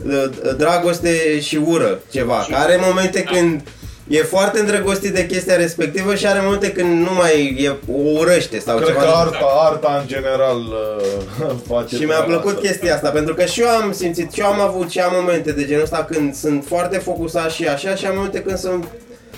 [0.06, 2.42] uh, dragoste și ură, ceva.
[2.42, 3.30] Și- Care are momente da.
[3.30, 3.62] când
[4.10, 8.58] e foarte îndrăgostit de chestia respectivă și are momente când nu mai e, o urăște
[8.58, 9.00] sau Cred ceva.
[9.00, 12.60] că de- arta, arta în general uh, face Și mi-a treaba plăcut asta.
[12.68, 15.52] chestia asta, pentru că și eu am simțit, și eu am avut și am momente
[15.52, 18.84] de genul ăsta când sunt foarte focusat și așa, și am momente când sunt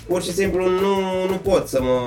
[0.07, 2.01] pur și simplu nu, nu pot să mă...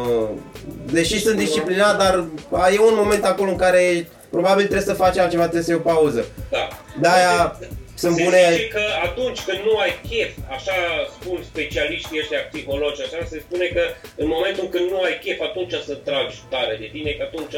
[0.92, 5.18] Deși sunt disciplinat, dar a, e un moment acolo în care probabil trebuie să faci
[5.18, 6.26] altceva, trebuie să iei o pauză.
[6.52, 6.58] Da.
[7.02, 7.60] De-aia
[7.96, 8.52] sunt se bune...
[8.52, 10.78] zice că atunci când nu ai chef, așa
[11.20, 13.84] spun specialiștii ăștia psihologi, așa se spune că
[14.16, 17.56] în momentul când nu ai chef, atunci să tragi tare de tine, că atunci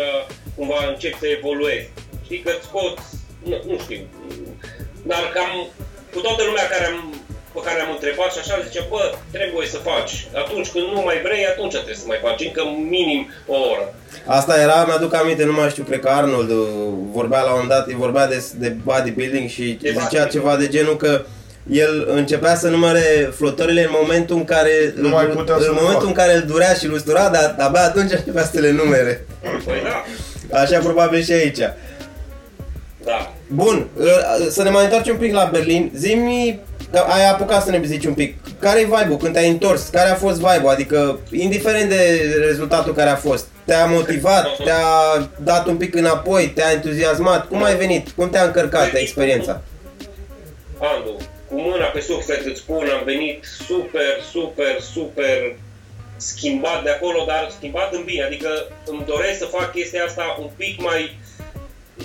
[0.56, 1.90] cumva începi să evoluezi.
[2.24, 3.04] Știi că îți scoți,
[3.50, 4.00] nu, nu știu,
[5.04, 5.52] dar cam
[6.14, 7.26] cu toată lumea care am,
[7.58, 9.04] pe care am întrebat și așa zice, bă,
[9.38, 10.14] trebuie să faci.
[10.44, 12.62] Atunci când nu mai vrei, atunci trebuie să mai faci, încă
[12.96, 13.22] minim
[13.54, 13.86] o oră.
[14.40, 16.58] Asta era, mi-aduc aminte, nu mai știu, cred că Arnold uh,
[17.18, 20.32] vorbea la un moment dat, vorbea de, de bodybuilding și De zicea bodybuilding.
[20.36, 21.12] ceva de genul că
[21.72, 25.94] el începea să numere flotările în momentul în care Nu mai putea în să-l momentul
[25.94, 26.06] facă.
[26.08, 29.26] în care îl durea și îl ustura, dar abia atunci începea să le numere.
[29.66, 30.04] Păi da,
[30.60, 31.58] Așa probabil și aici.
[33.04, 33.32] da.
[33.48, 34.06] Bun, uh,
[34.50, 35.92] să ne mai întoarcem un pic la Berlin.
[35.96, 36.60] Zi-mi,
[36.92, 39.88] că ai apucat să ne zici un pic, care e vibe-ul când te-ai întors?
[39.88, 40.70] Care a fost vibe-ul?
[40.70, 46.72] Adică, indiferent de rezultatul care a fost, te-a motivat, te-a dat un pic înapoi, te-a
[46.72, 47.48] entuziasmat?
[47.48, 48.10] Cum ai venit?
[48.10, 49.62] Cum te-a încărcat experiența?
[50.80, 51.18] Andu,
[51.50, 55.56] cu mâna pe suflet îți spun, am venit super, super, super
[56.18, 58.24] schimbat de acolo, dar schimbat în bine.
[58.24, 58.50] Adică
[58.86, 61.18] îmi doresc să fac chestia asta un pic mai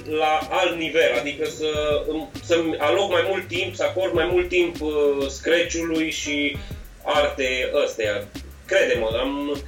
[0.05, 4.49] la alt nivel, adică să, îmi- să-mi aloc mai mult timp, să acord mai mult
[4.49, 6.57] timp uh, scratch-ului și
[7.03, 8.25] arte ăstea.
[8.67, 9.63] Crede-mă, am,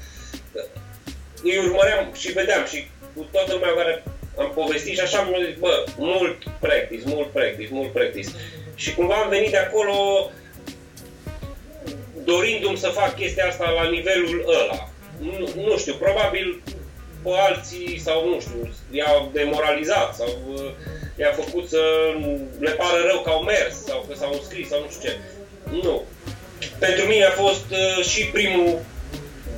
[1.42, 4.02] îi urmăream și vedeam și cu toată lumea care
[4.38, 8.28] am povestit și așa mi-a zis, bă, mult practice, mult practice, mult practice.
[8.74, 10.30] Și cumva am venit de acolo
[12.24, 14.88] dorindu-mi să fac chestia asta la nivelul ăla.
[15.18, 16.62] Nu, nu știu, probabil
[17.24, 18.60] pe alții sau nu știu,
[18.90, 20.70] i-au demoralizat sau uh,
[21.20, 21.82] i-a făcut să
[22.58, 25.16] le pară rău că au mers sau că s-au înscris sau nu știu ce.
[25.86, 26.02] Nu.
[26.78, 28.78] Pentru mine a fost uh, și primul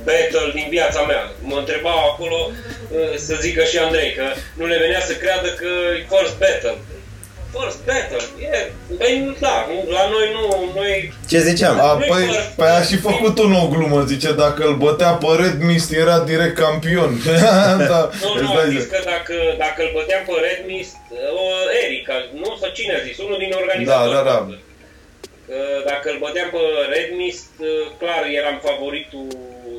[0.03, 1.23] battle din viața mea.
[1.41, 5.69] Mă întrebau acolo uh, să zică și Andrei că nu le venea să creadă că
[5.99, 6.77] e first battle.
[7.55, 8.23] First battle,
[8.57, 11.79] e, băi, da, nu- la noi nu, noi Ce ziceam?
[11.79, 15.11] A, Nu-i păi, fără- păi a și făcut un o glumă, zice, dacă îl bătea
[15.21, 17.11] pe Red Mist, era direct campion.
[17.93, 18.91] da, Nu, îți nu, dai a zis seama.
[18.93, 19.33] că dacă,
[19.63, 20.95] dacă îl băteam pe Red Mist,
[21.41, 21.45] o,
[21.83, 22.07] Eric,
[22.41, 22.49] nu?
[22.61, 23.15] Sau cine a zis?
[23.25, 24.13] Unul din organizatori.
[24.15, 24.57] Da, da, da.
[25.47, 25.57] Că
[25.91, 26.61] Dacă îl băteam pe
[26.95, 27.49] Red Mist,
[28.01, 29.27] clar eram favoritul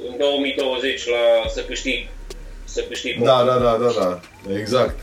[0.09, 1.99] în 2020 la să câștig
[2.75, 4.21] să câștig Da, da, da, da, da,
[4.61, 4.99] exact.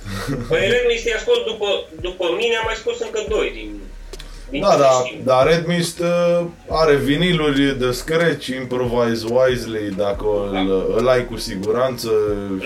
[0.50, 1.68] Păi Red Mist i-a scos după,
[2.02, 3.82] după mine, am mai scos încă doi din, din
[4.62, 5.20] Da, câte da, știu.
[5.24, 11.38] dar Red Mist uh, are viniluri de scratch, Improvise Wisely, dacă îl, îl ai cu
[11.38, 12.10] siguranță,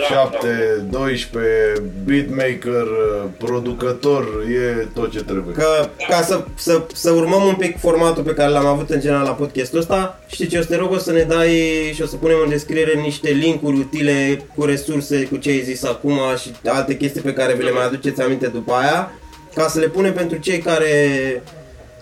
[0.10, 5.54] Da, 7, 12, beatmaker, uh, producător, e tot ce trebuie.
[5.56, 9.24] Că, ca să, să, să urmăm un pic formatul pe care l-am avut în general
[9.24, 11.52] la podcastul ăsta, știi ce, o să te rog o să ne dai
[11.94, 15.84] și o să punem în descriere niște linkuri utile cu resurse, cu ce ai zis
[15.84, 19.12] acum și alte chestii pe care vi le mai aduceți aminte după aia,
[19.56, 20.94] ca să le punem pentru cei care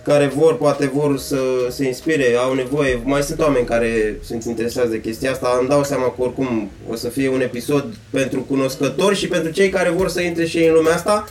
[0.08, 1.38] care vor, poate vor să
[1.70, 5.84] se inspire, au nevoie, mai sunt oameni care sunt interesați de chestia asta, îmi dau
[5.84, 10.10] seama că oricum o să fie un episod pentru cunoscători și pentru cei care vor
[10.10, 11.26] să intre și ei în lumea asta,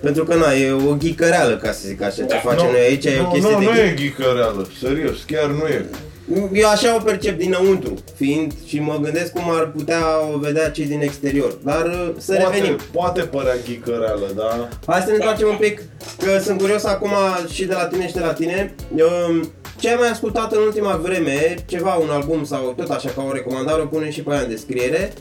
[0.00, 2.36] pentru că na, e o ghicăreală, ca să zic așa, ce Da.
[2.36, 3.80] facem noi aici, e o nu, chestie nu, de nu ghic.
[3.80, 5.84] e ghică reală, serios, chiar nu e.
[6.52, 10.02] Eu așa o percep dinăuntru, fiind și mă gândesc cum ar putea
[10.34, 12.78] o vedea cei din exterior, dar uh, să Poate, revenim.
[12.92, 14.68] poate părea ghică reală, da?
[14.86, 15.82] Hai să ne întoarcem un pic,
[16.18, 17.10] că sunt curios acum
[17.52, 18.74] și de la tine și de la tine.
[18.90, 19.50] Um,
[19.80, 23.32] Ce ai mai ascultat în ultima vreme, ceva, un album sau tot așa ca o
[23.32, 25.12] recomandare, o punem și pe aia în descriere.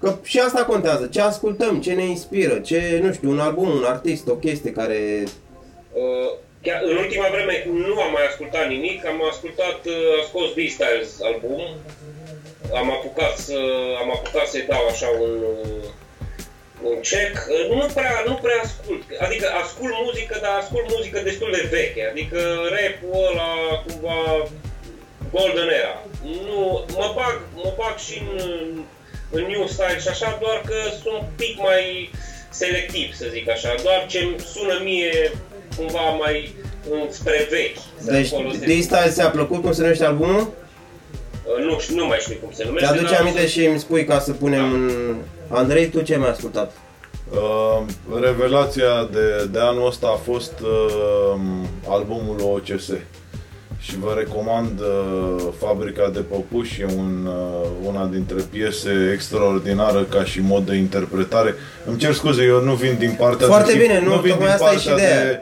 [0.00, 3.84] Că și asta contează, ce ascultăm, ce ne inspiră, ce, nu știu, un album, un
[3.86, 5.24] artist, o chestie care...
[5.92, 7.54] Uh, chiar în ultima vreme
[7.86, 11.62] nu am mai ascultat nimic, am ascultat, uh, a scos B-Styles album,
[12.80, 13.58] am apucat, să,
[14.02, 15.84] am apucat să-i dau așa un, uh,
[16.88, 17.34] un check.
[17.48, 22.08] Uh, nu prea, nu prea ascult, adică ascult muzică, dar ascult muzică destul de veche,
[22.12, 22.38] adică
[22.74, 23.52] rap-ul ăla
[23.84, 24.48] cumva
[25.32, 25.96] Golden Era.
[26.46, 28.84] Nu, mă bag, mă bag și în,
[29.30, 32.10] în new style și așa, doar că sunt un pic mai
[32.50, 34.20] selectiv, să zic așa, doar ce
[34.52, 35.32] sună mie
[35.76, 36.54] cumva mai
[37.10, 38.10] spre vechi.
[38.12, 38.30] Deci,
[38.66, 40.40] de Style ți-a plăcut cum se numește albumul?
[40.40, 42.92] Uh, nu, nu mai știu cum se numește.
[42.92, 44.90] Te-aduce aminte și îmi spui ca să punem...
[45.48, 45.56] Da.
[45.56, 46.72] Andrei, tu ce mai ai ascultat?
[47.30, 47.82] Uh,
[48.20, 51.40] revelația de, de anul ăsta a fost uh,
[51.88, 52.90] albumul OCS
[53.78, 60.24] și vă recomand uh, Fabrica de Păpuși, e un, uh, una dintre piese extraordinară ca
[60.24, 61.54] și mod de interpretare.
[61.86, 64.46] Îmi cer scuze, eu nu vin din partea Foarte de, bine, nu, nu vin din
[64.46, 65.40] asta partea de, de,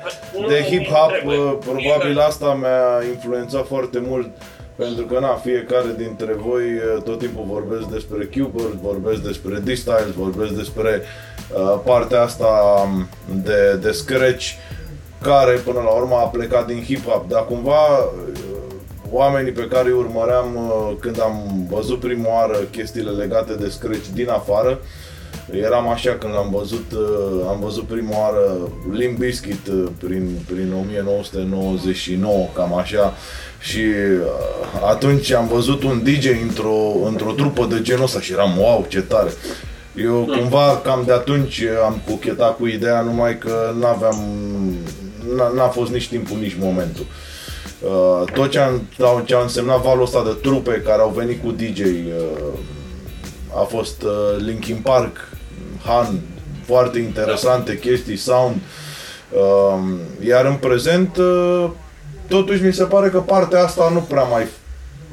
[0.48, 4.28] de hip-hop, uh, probabil asta mi-a influențat foarte mult
[4.76, 10.14] pentru că, na, fiecare dintre voi uh, tot timpul vorbesc despre Cubert, vorbesc despre D-Styles,
[10.16, 11.02] vorbesc despre
[11.56, 12.46] uh, partea asta
[12.84, 13.08] um,
[13.42, 14.46] de, de scratch
[15.24, 18.44] care până la urmă a plecat din hip-hop, dar cumva uh,
[19.10, 24.06] oamenii pe care îi urmăream uh, când am văzut prima oară chestiile legate de scratch
[24.14, 24.80] din afară,
[25.62, 29.68] eram așa când am văzut, uh, am văzut prima oară Limp Bizkit
[29.98, 33.14] prin, prin 1999, cam așa,
[33.60, 33.82] și
[34.86, 39.00] atunci am văzut un DJ într-o, într-o trupă de genul ăsta și eram wow, ce
[39.00, 39.30] tare.
[39.96, 44.16] Eu cumva cam de atunci am cochetat cu ideea numai că n-aveam
[45.54, 47.06] n-a fost nici timpul, nici momentul.
[47.80, 48.70] Uh, tot ce a,
[49.24, 52.58] ce a însemnat valul ăsta de trupe care au venit cu DJ uh,
[53.56, 55.28] a fost uh, Linkin Park,
[55.84, 56.20] Han,
[56.66, 58.54] foarte interesante chestii, sound.
[59.30, 59.78] Uh,
[60.26, 61.70] iar în prezent, uh,
[62.28, 64.46] totuși mi se pare că partea asta nu prea mai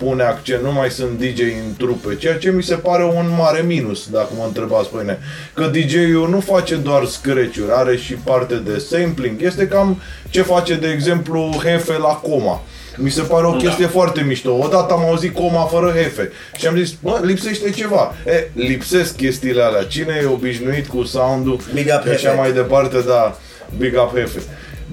[0.04, 3.62] pune accent, nu mai sunt DJ în trupe, ceea ce mi se pare un mare
[3.62, 5.20] minus, dacă mă întrebați pe mine.
[5.54, 9.42] Că DJ-ul nu face doar scratch are și parte de sampling.
[9.42, 12.62] Este cam ce face, de exemplu, Hefe la Coma.
[12.98, 13.58] Mi se pare o da.
[13.58, 13.92] chestie da.
[13.92, 14.52] foarte mișto.
[14.52, 18.14] Odată am auzit coma fără hefe și am zis, bă, lipsește ceva.
[18.26, 19.84] E, lipsesc chestiile alea.
[19.84, 22.40] Cine e obișnuit cu sound-ul Big up și așa hefe.
[22.40, 23.38] mai departe, da,
[23.78, 24.40] big up hefe.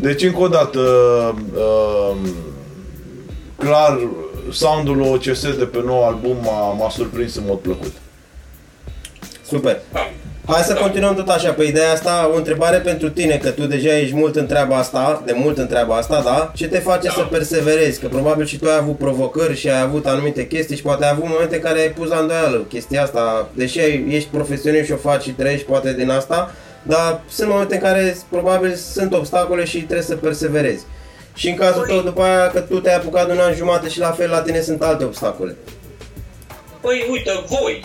[0.00, 2.16] Deci, încă o dată, uh, uh,
[3.58, 3.98] clar,
[4.52, 7.92] soundul OCS de pe nou album m-a, m-a surprins în mod plăcut.
[9.46, 9.80] Super.
[10.46, 13.98] Hai să continuăm tot așa, pe ideea asta, o întrebare pentru tine, că tu deja
[13.98, 16.52] ești mult în treaba asta, de mult în treaba asta, da?
[16.54, 17.12] Ce te face da.
[17.12, 18.00] să perseverezi?
[18.00, 21.10] Că probabil și tu ai avut provocări și ai avut anumite chestii și poate ai
[21.10, 23.78] avut momente în care ai pus la îndoială chestia asta, deși
[24.08, 28.16] ești profesionist și o faci și trăiești poate din asta, dar sunt momente în care
[28.28, 30.84] probabil sunt obstacole și trebuie să perseverezi.
[31.38, 33.98] Și în cazul tău, după aia, că tu te-ai apucat de un an jumate și
[33.98, 35.56] la fel la tine sunt alte obstacole.
[36.80, 37.84] Păi uite, voi.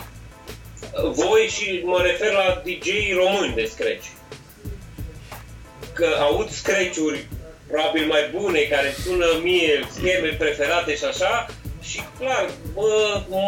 [1.14, 4.06] Voi și mă refer la dj români de scratch.
[5.94, 7.28] Că aud scratch-uri
[7.68, 11.46] probabil mai bune, care sună mie scheme preferate și așa,
[11.82, 13.42] și clar, mă, mă,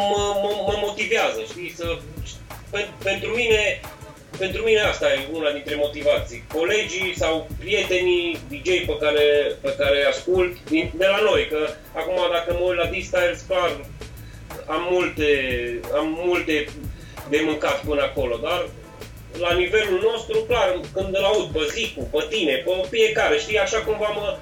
[0.43, 1.97] mă, mă motivează, știi, să,
[3.03, 3.82] pentru mine
[4.38, 6.43] pentru mine asta e una dintre motivații.
[6.53, 12.17] Colegii sau prietenii DJ pe care, pe care ascult din, de la noi, că acum
[12.31, 13.71] dacă mă uit la D-Styles, clar,
[14.67, 15.29] am multe,
[15.93, 16.67] am multe
[17.29, 18.65] de mâncat până acolo, dar
[19.39, 23.79] la nivelul nostru, clar, când îl aud pe Zicu, pe tine, pe fiecare, știi, așa
[23.79, 24.38] cumva mă,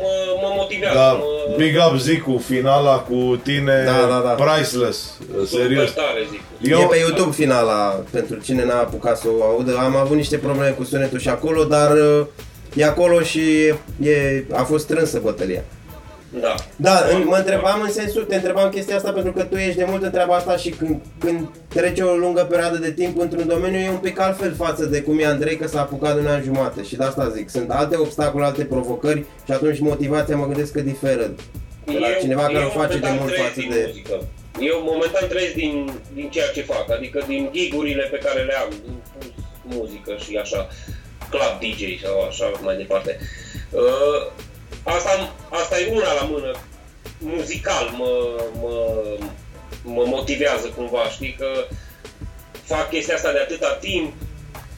[0.00, 0.94] mă, mă motivează.
[0.98, 1.24] Da, mă...
[1.56, 4.44] big up Zicu, finala cu tine, Da, da, da.
[4.44, 5.88] priceless, serios.
[5.88, 6.40] Super tare, zic.
[6.70, 6.80] Eu...
[6.80, 9.76] E pe YouTube finala, pentru cine n-a apucat să o audă.
[9.78, 12.26] Am avut niște probleme cu sunetul și acolo, dar uh,
[12.74, 13.40] e acolo și
[14.00, 15.62] e, a fost strânsă bătălia.
[16.28, 16.54] Da.
[16.76, 19.84] Da, în, mă întrebam în sensul, te întrebam chestia asta pentru că tu ești de
[19.88, 23.78] mult în treaba asta și când, când trece o lungă perioadă de timp într-un domeniu
[23.78, 26.42] e un pic altfel față de cum e Andrei că s-a apucat de un an
[26.42, 30.72] jumate și de asta zic, sunt alte obstacole, alte provocări și atunci motivația mă gândesc
[30.72, 31.30] că diferă
[31.84, 33.84] de la Eu- cineva care eu o face de momentan mult trăiesc față din de...
[33.86, 34.22] Muzică.
[34.60, 38.68] Eu momentan trăiesc din, din ceea ce fac, adică din gigurile pe care le am,
[38.84, 38.96] din
[39.62, 40.68] muzică și așa,
[41.30, 43.18] club DJ sau așa mai departe.
[43.70, 44.20] Uh,
[44.86, 46.52] asta, asta e una la mână,
[47.18, 49.02] muzical mă, mă,
[49.82, 51.66] mă motivează cumva, știi că
[52.64, 54.12] fac chestia asta de atâta timp,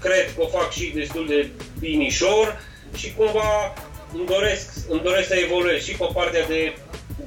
[0.00, 2.60] cred că o fac și destul de binișor
[2.96, 3.74] și cumva
[4.12, 6.76] îmi doresc, îmi doresc să evoluez și pe partea de,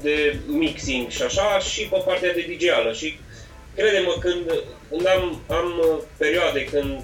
[0.02, 3.20] de mixing și așa și pe partea de DJ-ală și
[3.76, 7.02] crede-mă când, când am, am uh, perioade când,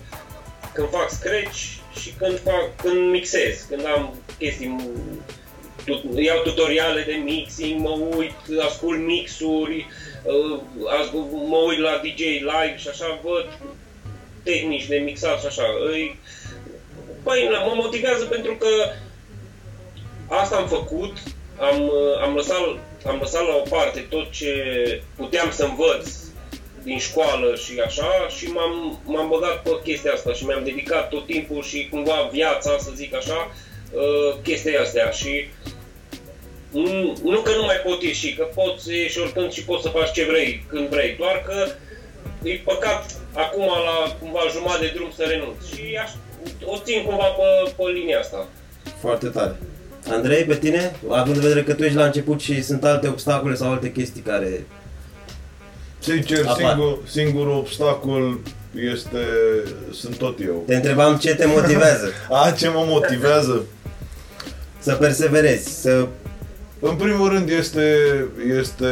[0.74, 1.58] când fac scratch
[2.00, 5.37] și când, fac, când mixez, când am chestii tu-
[6.16, 8.36] iau tutoriale de mixing, mă uit,
[8.68, 9.88] ascult mixuri,
[10.24, 10.60] uh,
[11.02, 13.48] ascult, mă uit la DJ live și așa văd
[14.44, 15.64] tehnici de mixat și așa.
[15.92, 16.20] Îi,
[17.24, 18.68] păi, mă motivează pentru că
[20.28, 21.18] asta am făcut,
[21.60, 22.60] am, uh, am, lăsat,
[23.06, 24.54] am lăsat la o parte tot ce
[25.16, 26.10] puteam să învăț
[26.84, 31.26] din școală și așa și m-am, m-am băgat pe chestia asta și mi-am dedicat tot
[31.26, 33.52] timpul și cumva viața, să zic așa,
[33.92, 35.48] uh, chestia astea și
[36.72, 40.12] nu, nu că nu mai pot ieși, că poți ieși oricând și poți să faci
[40.12, 41.58] ce vrei, când vrei, doar că
[42.44, 46.12] e păcat acum la cumva jumătate de drum să renunț și aș,
[46.66, 48.48] o țin cumva pe, pe linia asta.
[49.00, 49.56] Foarte tare.
[50.10, 53.56] Andrei, pe tine, având în vedere că tu ești la început și sunt alte obstacole
[53.56, 54.66] sau alte chestii care...
[56.00, 56.56] Sincer, Apar.
[56.56, 58.40] singur, singurul obstacol
[58.94, 59.26] este,
[59.92, 60.64] sunt tot eu.
[60.66, 62.12] Te întrebam ce te motivează
[62.44, 63.66] A, ce mă motivează?
[64.88, 66.08] să perseverezi, să...
[66.80, 67.96] În primul rând este,
[68.58, 68.86] este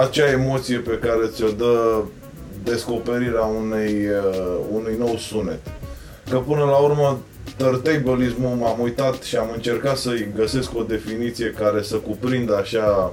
[0.00, 2.02] acea emoție pe care ți-o dă
[2.64, 5.60] descoperirea unei, uh, unui nou sunet.
[6.30, 7.18] Că până la urmă
[7.56, 13.12] turntablismul m-am uitat și am încercat să-i găsesc o definiție care să cuprindă așa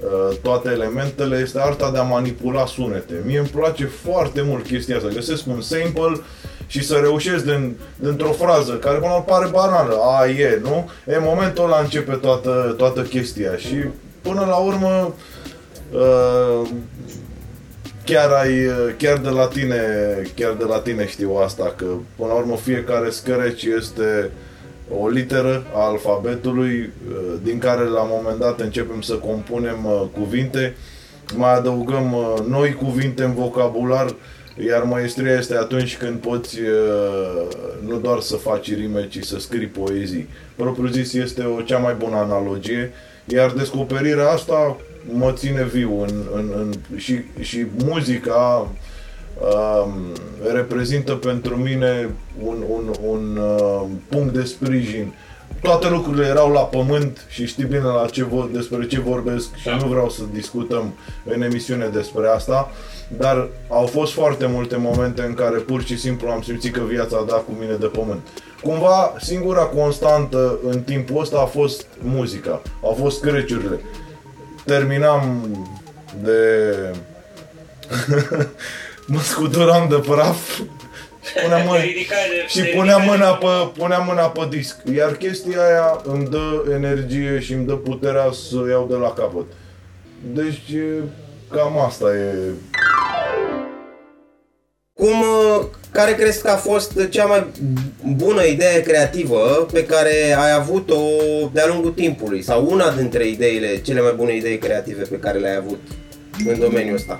[0.00, 3.14] uh, toate elementele, este arta de a manipula sunete.
[3.24, 5.08] Mie îmi place foarte mult chestia asta.
[5.08, 6.20] Găsesc un sample
[6.66, 10.90] și să reușesc din, dintr-o frază care până la urmă pare banală, a, e, nu?
[11.08, 13.76] E în momentul ăla începe toată, toată chestia și
[14.22, 15.14] până la urmă
[15.92, 16.68] uh,
[18.04, 18.52] chiar ai,
[18.96, 19.80] chiar de la tine,
[20.34, 21.86] chiar de la tine știu asta, că
[22.16, 24.30] până la urmă fiecare scăreci este
[24.90, 30.02] o literă a alfabetului uh, din care la un moment dat începem să compunem uh,
[30.18, 30.76] cuvinte,
[31.34, 34.14] mai adăugăm uh, noi cuvinte în vocabular,
[34.64, 37.46] iar maestria este atunci când poți uh,
[37.86, 40.28] nu doar să faci rime, ci să scrii poezii.
[40.56, 42.92] Propriu zis este o cea mai bună analogie,
[43.24, 44.76] iar descoperirea asta
[45.12, 48.68] mă ține viu în, în, în, și, și muzica
[49.40, 49.92] um,
[50.52, 52.08] reprezintă pentru mine
[52.42, 55.12] un, un, un uh, punct de sprijin.
[55.62, 59.66] Toate lucrurile erau la pământ și știi bine la ce vor, despre ce vorbesc și
[59.66, 59.76] Da.
[59.76, 60.94] nu vreau să discutăm
[61.24, 62.70] în emisiune despre asta,
[63.08, 67.16] dar au fost foarte multe momente în care pur și simplu am simțit că viața
[67.16, 68.26] a dat cu mine de pământ.
[68.62, 73.80] Cumva, singura constantă în timpul ăsta a fost muzica, au fost creciurile.
[74.64, 75.46] Terminam
[76.22, 76.32] de...
[79.06, 80.60] mă scuturam de praf
[81.22, 84.22] și puneam, mâna, Te ridicai de- și te puneam ridicai mâna, de- pe, puneam mâna
[84.26, 84.76] pe disc.
[84.96, 89.46] Iar chestia aia îmi dă energie și îmi dă puterea să iau de la capăt.
[90.32, 91.02] Deci, e,
[91.50, 92.34] cam asta e
[95.96, 97.46] care crezi că a fost cea mai
[98.16, 101.00] bună idee creativă pe care ai avut-o
[101.52, 102.42] de-a lungul timpului?
[102.42, 105.80] Sau una dintre ideile, cele mai bune idei creative pe care le-ai avut
[106.46, 107.16] în domeniul ăsta?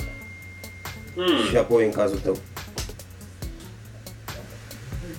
[1.14, 1.48] Hmm.
[1.50, 2.38] Și apoi în cazul tău.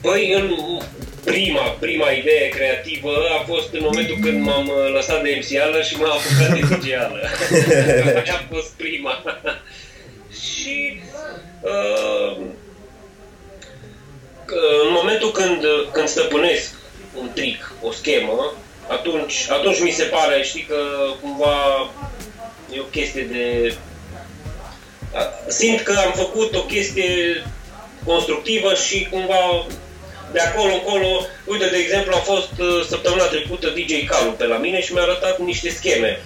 [0.02, 0.52] Păi, în
[1.24, 5.96] prima, prima idee creativă a fost în momentul când m-am uh, lăsat de MC-ală și
[5.96, 7.20] m-am apucat de DJ-ală.
[8.22, 9.24] Aia a fost prima.
[10.46, 11.00] și
[11.62, 12.67] uh, că
[14.52, 16.74] în momentul când, când stăpânesc
[17.16, 18.54] un trick, o schemă,
[18.88, 20.76] atunci, atunci mi se pare, știi, că
[21.22, 21.90] cumva
[22.74, 23.74] e o chestie de...
[25.48, 27.44] Simt că am făcut o chestie
[28.06, 29.66] constructivă și cumva
[30.32, 34.58] de acolo încolo, uite, de exemplu, a fost uh, săptămâna trecută DJ Calu pe la
[34.58, 36.22] mine și mi-a arătat niște scheme.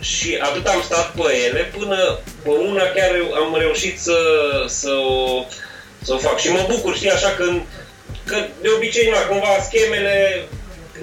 [0.00, 4.18] Și atât am stat pe ele până pe una chiar am reușit să,
[4.66, 5.44] să, o,
[6.06, 6.36] să o fac.
[6.38, 7.60] Și mă bucur, știi, așa când,
[8.24, 10.14] că de obicei, na, cumva schemele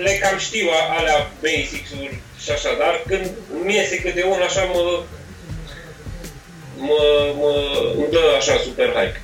[0.06, 3.26] le cam știu a- alea basics-uri și așa, dar când
[3.66, 4.82] mi iese câte una așa mă,
[6.78, 7.00] mă,
[7.40, 7.52] mă,
[7.96, 9.22] îmi dă așa super hype.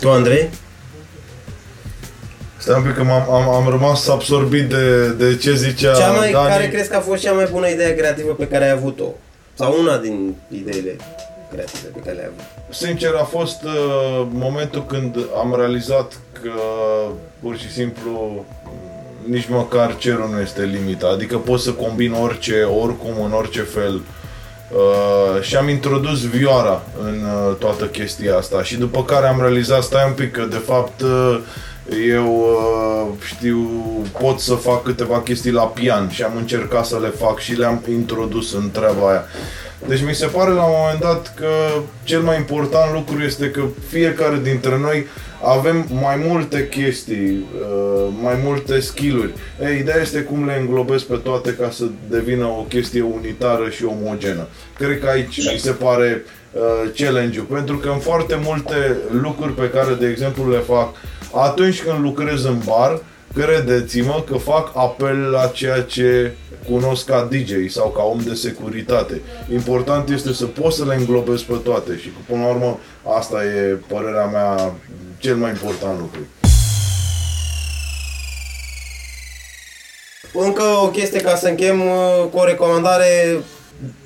[0.00, 0.48] Tu, Andrei?
[2.56, 6.32] Stai un pic că m-am, am, am rămas absorbit de, de ce zicea Cea mai,
[6.32, 6.48] Dani.
[6.48, 9.04] care crezi că a fost cea mai bună idee creativă pe care ai avut-o?
[9.54, 10.96] Sau una din ideile
[11.52, 12.59] creative pe care le-ai avut?
[12.70, 16.12] Sincer, a fost uh, momentul când am realizat
[16.42, 16.50] că
[17.40, 18.44] pur și simplu
[19.24, 21.08] nici măcar cerul nu este limita.
[21.08, 24.00] Adică pot să combin orice, oricum, în orice fel.
[24.70, 29.82] Uh, și am introdus vioara în uh, toată chestia asta și după care am realizat,
[29.82, 31.40] stai un pic, că de fapt uh,
[32.08, 33.58] eu uh, știu,
[34.20, 37.84] pot să fac câteva chestii la pian și am încercat să le fac și le-am
[37.90, 39.24] introdus în treaba aia.
[39.86, 41.46] Deci mi se pare la un moment dat că
[42.04, 45.06] cel mai important lucru este că fiecare dintre noi
[45.42, 49.32] avem mai multe chestii, uh, mai multe skill-uri.
[49.62, 53.84] Ei, ideea este cum le înglobesc pe toate ca să devină o chestie unitară și
[53.84, 54.46] omogenă.
[54.78, 59.70] Cred că aici mi se pare uh, challenge-ul, pentru că în foarte multe lucruri pe
[59.70, 60.94] care, de exemplu, le fac
[61.34, 63.00] atunci când lucrez în bar,
[63.34, 66.32] credeți-mă că fac apel la ceea ce
[66.68, 69.20] cunosc ca DJ sau ca om de securitate.
[69.52, 72.78] Important este să poți să le înglobezi pe toate și până la urmă
[73.18, 74.74] asta e părerea mea
[75.18, 76.20] cel mai important lucru.
[80.32, 83.40] Încă o chestie ca să închem uh, cu o recomandare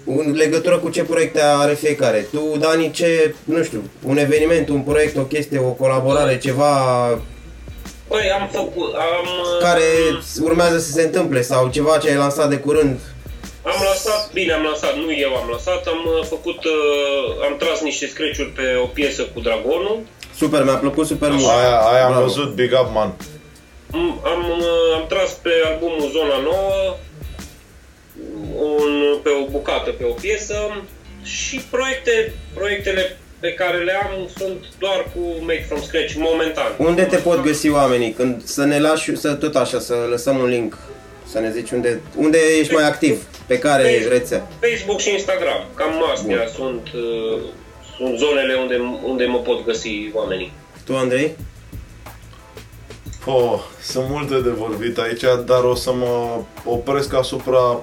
[0.05, 2.27] în legătură cu ce proiecte are fiecare.
[2.33, 6.69] Tu, Dani, ce, nu știu, un eveniment, un proiect, o chestie, o colaborare, ceva
[8.09, 9.27] Păi am făcut, am...
[9.61, 9.83] care
[10.43, 12.99] urmează să se întâmple sau ceva ce ai lansat de curând?
[13.63, 17.81] Am lansat, bine am lansat, nu eu am lansat, am uh, făcut, uh, am tras
[17.81, 20.01] niște scratch pe o piesă cu Dragonul.
[20.37, 21.49] Super, mi-a plăcut super mult.
[21.49, 22.27] Aia, aia am Bravo.
[22.27, 23.15] văzut, big up man.
[23.93, 26.97] Am, am, uh, am tras pe albumul Zona Nouă,
[28.57, 30.85] un, pe o bucată, pe o piesă
[31.23, 36.73] și proiecte, proiectele pe care le am sunt doar cu Make From Scratch momentan.
[36.77, 38.13] Unde te pot găsi oamenii?
[38.13, 40.79] Când să ne lași, să tot așa, să lăsăm un link,
[41.27, 44.13] să ne zici unde, unde ești mai activ, pe care Facebook.
[44.13, 44.49] rețea.
[44.61, 46.51] Facebook și Instagram, cam astea Bun.
[46.55, 47.41] sunt, uh,
[47.97, 50.53] sunt zonele unde, unde mă pot găsi oamenii.
[50.85, 51.37] Tu, Andrei?
[53.25, 57.81] Oh, sunt multe de vorbit aici, dar o să mă opresc asupra,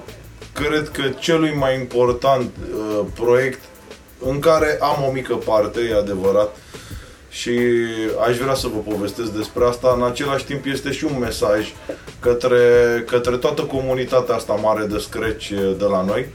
[0.54, 3.60] cred că celui mai important uh, proiect
[4.24, 6.56] în care am o mică parte, e adevărat,
[7.32, 7.58] și
[8.28, 9.94] aș vrea să vă povestesc despre asta.
[9.96, 11.72] În același timp este și un mesaj
[12.20, 12.58] către,
[13.06, 15.48] către toată comunitatea asta mare de scratch
[15.78, 16.26] de la noi.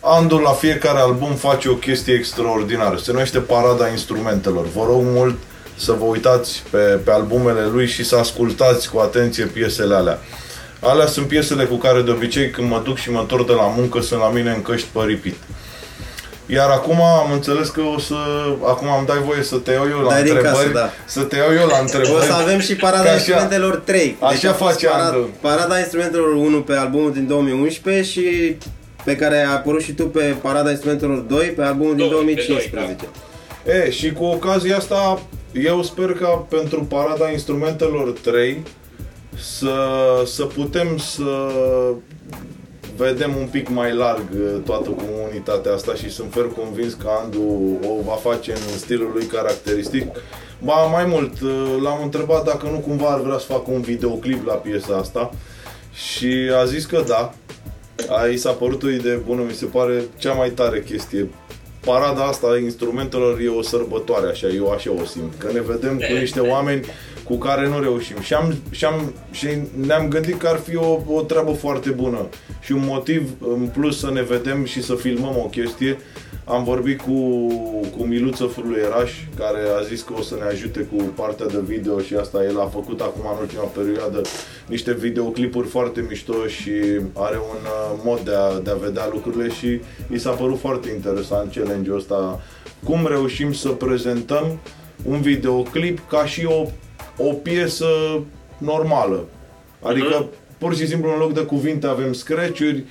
[0.00, 2.96] Andul la fiecare album face o chestie extraordinară.
[2.96, 4.66] Se numește Parada Instrumentelor.
[4.66, 5.36] Vă rog mult
[5.76, 10.18] să vă uitați pe, pe albumele lui și să ascultați cu atenție piesele alea.
[10.84, 13.72] Alea sunt piesele cu care de obicei când mă duc și mă întorc de la
[13.76, 15.34] muncă sunt la mine în căști pe repeat.
[16.46, 18.14] Iar acum am înțeles că o să...
[18.66, 20.72] Acum am dai voie să te iau eu la Dai din întrebări.
[20.72, 20.90] casă, da.
[21.06, 22.12] Să te iau eu la întrebări.
[22.14, 24.16] O să avem și Că Parada așa- Instrumentelor 3.
[24.20, 25.28] așa a fost face parada, Andu.
[25.40, 28.56] parada Instrumentelor 1 pe albumul din 2011 și
[29.04, 32.14] pe care ai apărut și tu pe Parada Instrumentelor 2 pe albumul din Doi, pe
[32.14, 32.96] 2015.
[33.86, 35.22] E, și cu ocazia asta,
[35.52, 38.62] eu sper ca pentru Parada Instrumentelor 3
[39.38, 39.76] să,
[40.26, 41.48] să putem să
[42.96, 47.78] vedem un pic mai larg uh, toată comunitatea asta și sunt fer convins că Andu
[47.82, 50.06] o va face în stilul lui caracteristic.
[50.62, 54.46] Ba, mai mult, uh, l-am întrebat dacă nu cumva ar vrea să facă un videoclip
[54.46, 55.30] la piesa asta
[55.92, 57.34] și a zis că da.
[58.08, 61.28] A, i s-a părut o idee bună, mi se pare cea mai tare chestie.
[61.84, 65.32] Parada asta a instrumentelor e o sărbătoare, așa, eu așa o simt.
[65.38, 66.84] Că ne vedem cu niște oameni
[67.24, 68.20] cu care nu reușim.
[68.20, 69.48] Și, am, și, am, și
[69.86, 72.28] ne-am gândit că ar fi o, o treabă foarte bună
[72.60, 75.98] și un motiv în plus să ne vedem și să filmăm o chestie.
[76.44, 77.46] Am vorbit cu,
[77.96, 82.00] cu Miluță Fruieraș, care a zis că o să ne ajute cu partea de video
[82.00, 84.20] și asta el a făcut acum în ultima perioadă
[84.66, 86.72] niște videoclipuri foarte mișto și
[87.12, 89.80] are un uh, mod de a, de a vedea lucrurile și
[90.12, 92.40] i s-a părut foarte interesant challenge-ul ăsta.
[92.84, 94.58] Cum reușim să prezentăm
[95.02, 96.66] un videoclip ca și o,
[97.16, 97.86] o piesă
[98.58, 99.24] normală.
[99.82, 100.26] Adică
[100.58, 102.84] pur și simplu în loc de cuvinte avem scratch-uri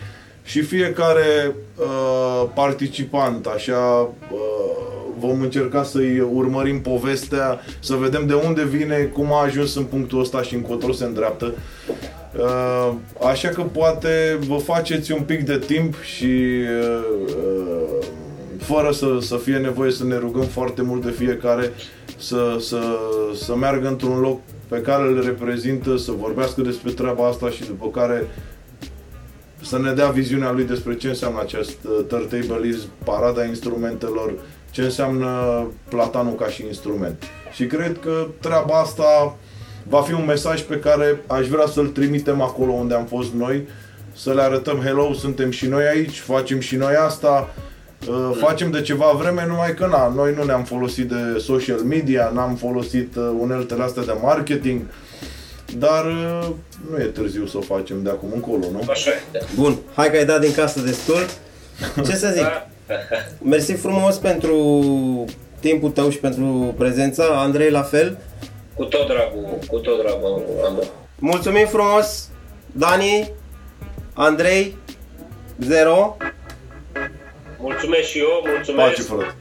[0.43, 4.83] și fiecare uh, participant așa uh,
[5.19, 10.19] vom încerca să-i urmărim povestea, să vedem de unde vine, cum a ajuns în punctul
[10.19, 11.53] ăsta și încotro se îndreaptă.
[12.37, 12.93] Uh,
[13.29, 18.05] așa că poate vă faceți un pic de timp și uh, uh,
[18.63, 21.71] fără să, să fie nevoie să ne rugăm foarte mult de fiecare
[22.17, 22.81] să, să,
[23.43, 27.87] să meargă într-un loc pe care îl reprezintă, să vorbească despre treaba asta și după
[27.89, 28.27] care
[29.61, 34.33] să ne dea viziunea lui despre ce înseamnă acest uh, turntablism, parada instrumentelor,
[34.71, 35.27] ce înseamnă
[35.89, 37.23] platanul ca și instrument.
[37.53, 39.37] Și cred că treaba asta
[39.87, 43.67] va fi un mesaj pe care aș vrea să-l trimitem acolo unde am fost noi,
[44.15, 47.53] să le arătăm hello, suntem și noi aici, facem și noi asta,
[48.07, 52.31] uh, facem de ceva vreme, numai că na, noi nu ne-am folosit de social media,
[52.33, 54.81] n-am folosit uh, uneltele astea de marketing,
[55.77, 56.47] dar uh,
[56.91, 58.81] nu e târziu să o facem de acum încolo, nu?
[58.89, 59.41] Așa e.
[59.55, 61.25] Bun, hai că ai dat din casă destul.
[62.05, 62.43] Ce să zic?
[62.43, 62.67] Da.
[63.41, 64.55] Mersi frumos pentru
[65.59, 67.23] timpul tău și pentru prezența.
[67.23, 68.17] Andrei, la fel.
[68.75, 70.83] Cu tot dragul, cu tot dragul, Andu.
[71.19, 72.29] Mulțumim frumos,
[72.71, 73.31] Dani,
[74.13, 74.77] Andrei,
[75.59, 76.17] Zero.
[77.67, 78.89] Mulțumesc și eu, mulțumesc.
[78.89, 79.35] Pace, frate!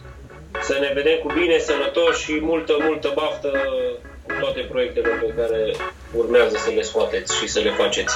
[0.60, 3.50] să ne vedem cu bine, sănătoși și multă, multă baftă
[4.26, 5.74] cu toate proiectele pe care
[6.16, 8.14] urmează să le scoateți și să le faceți.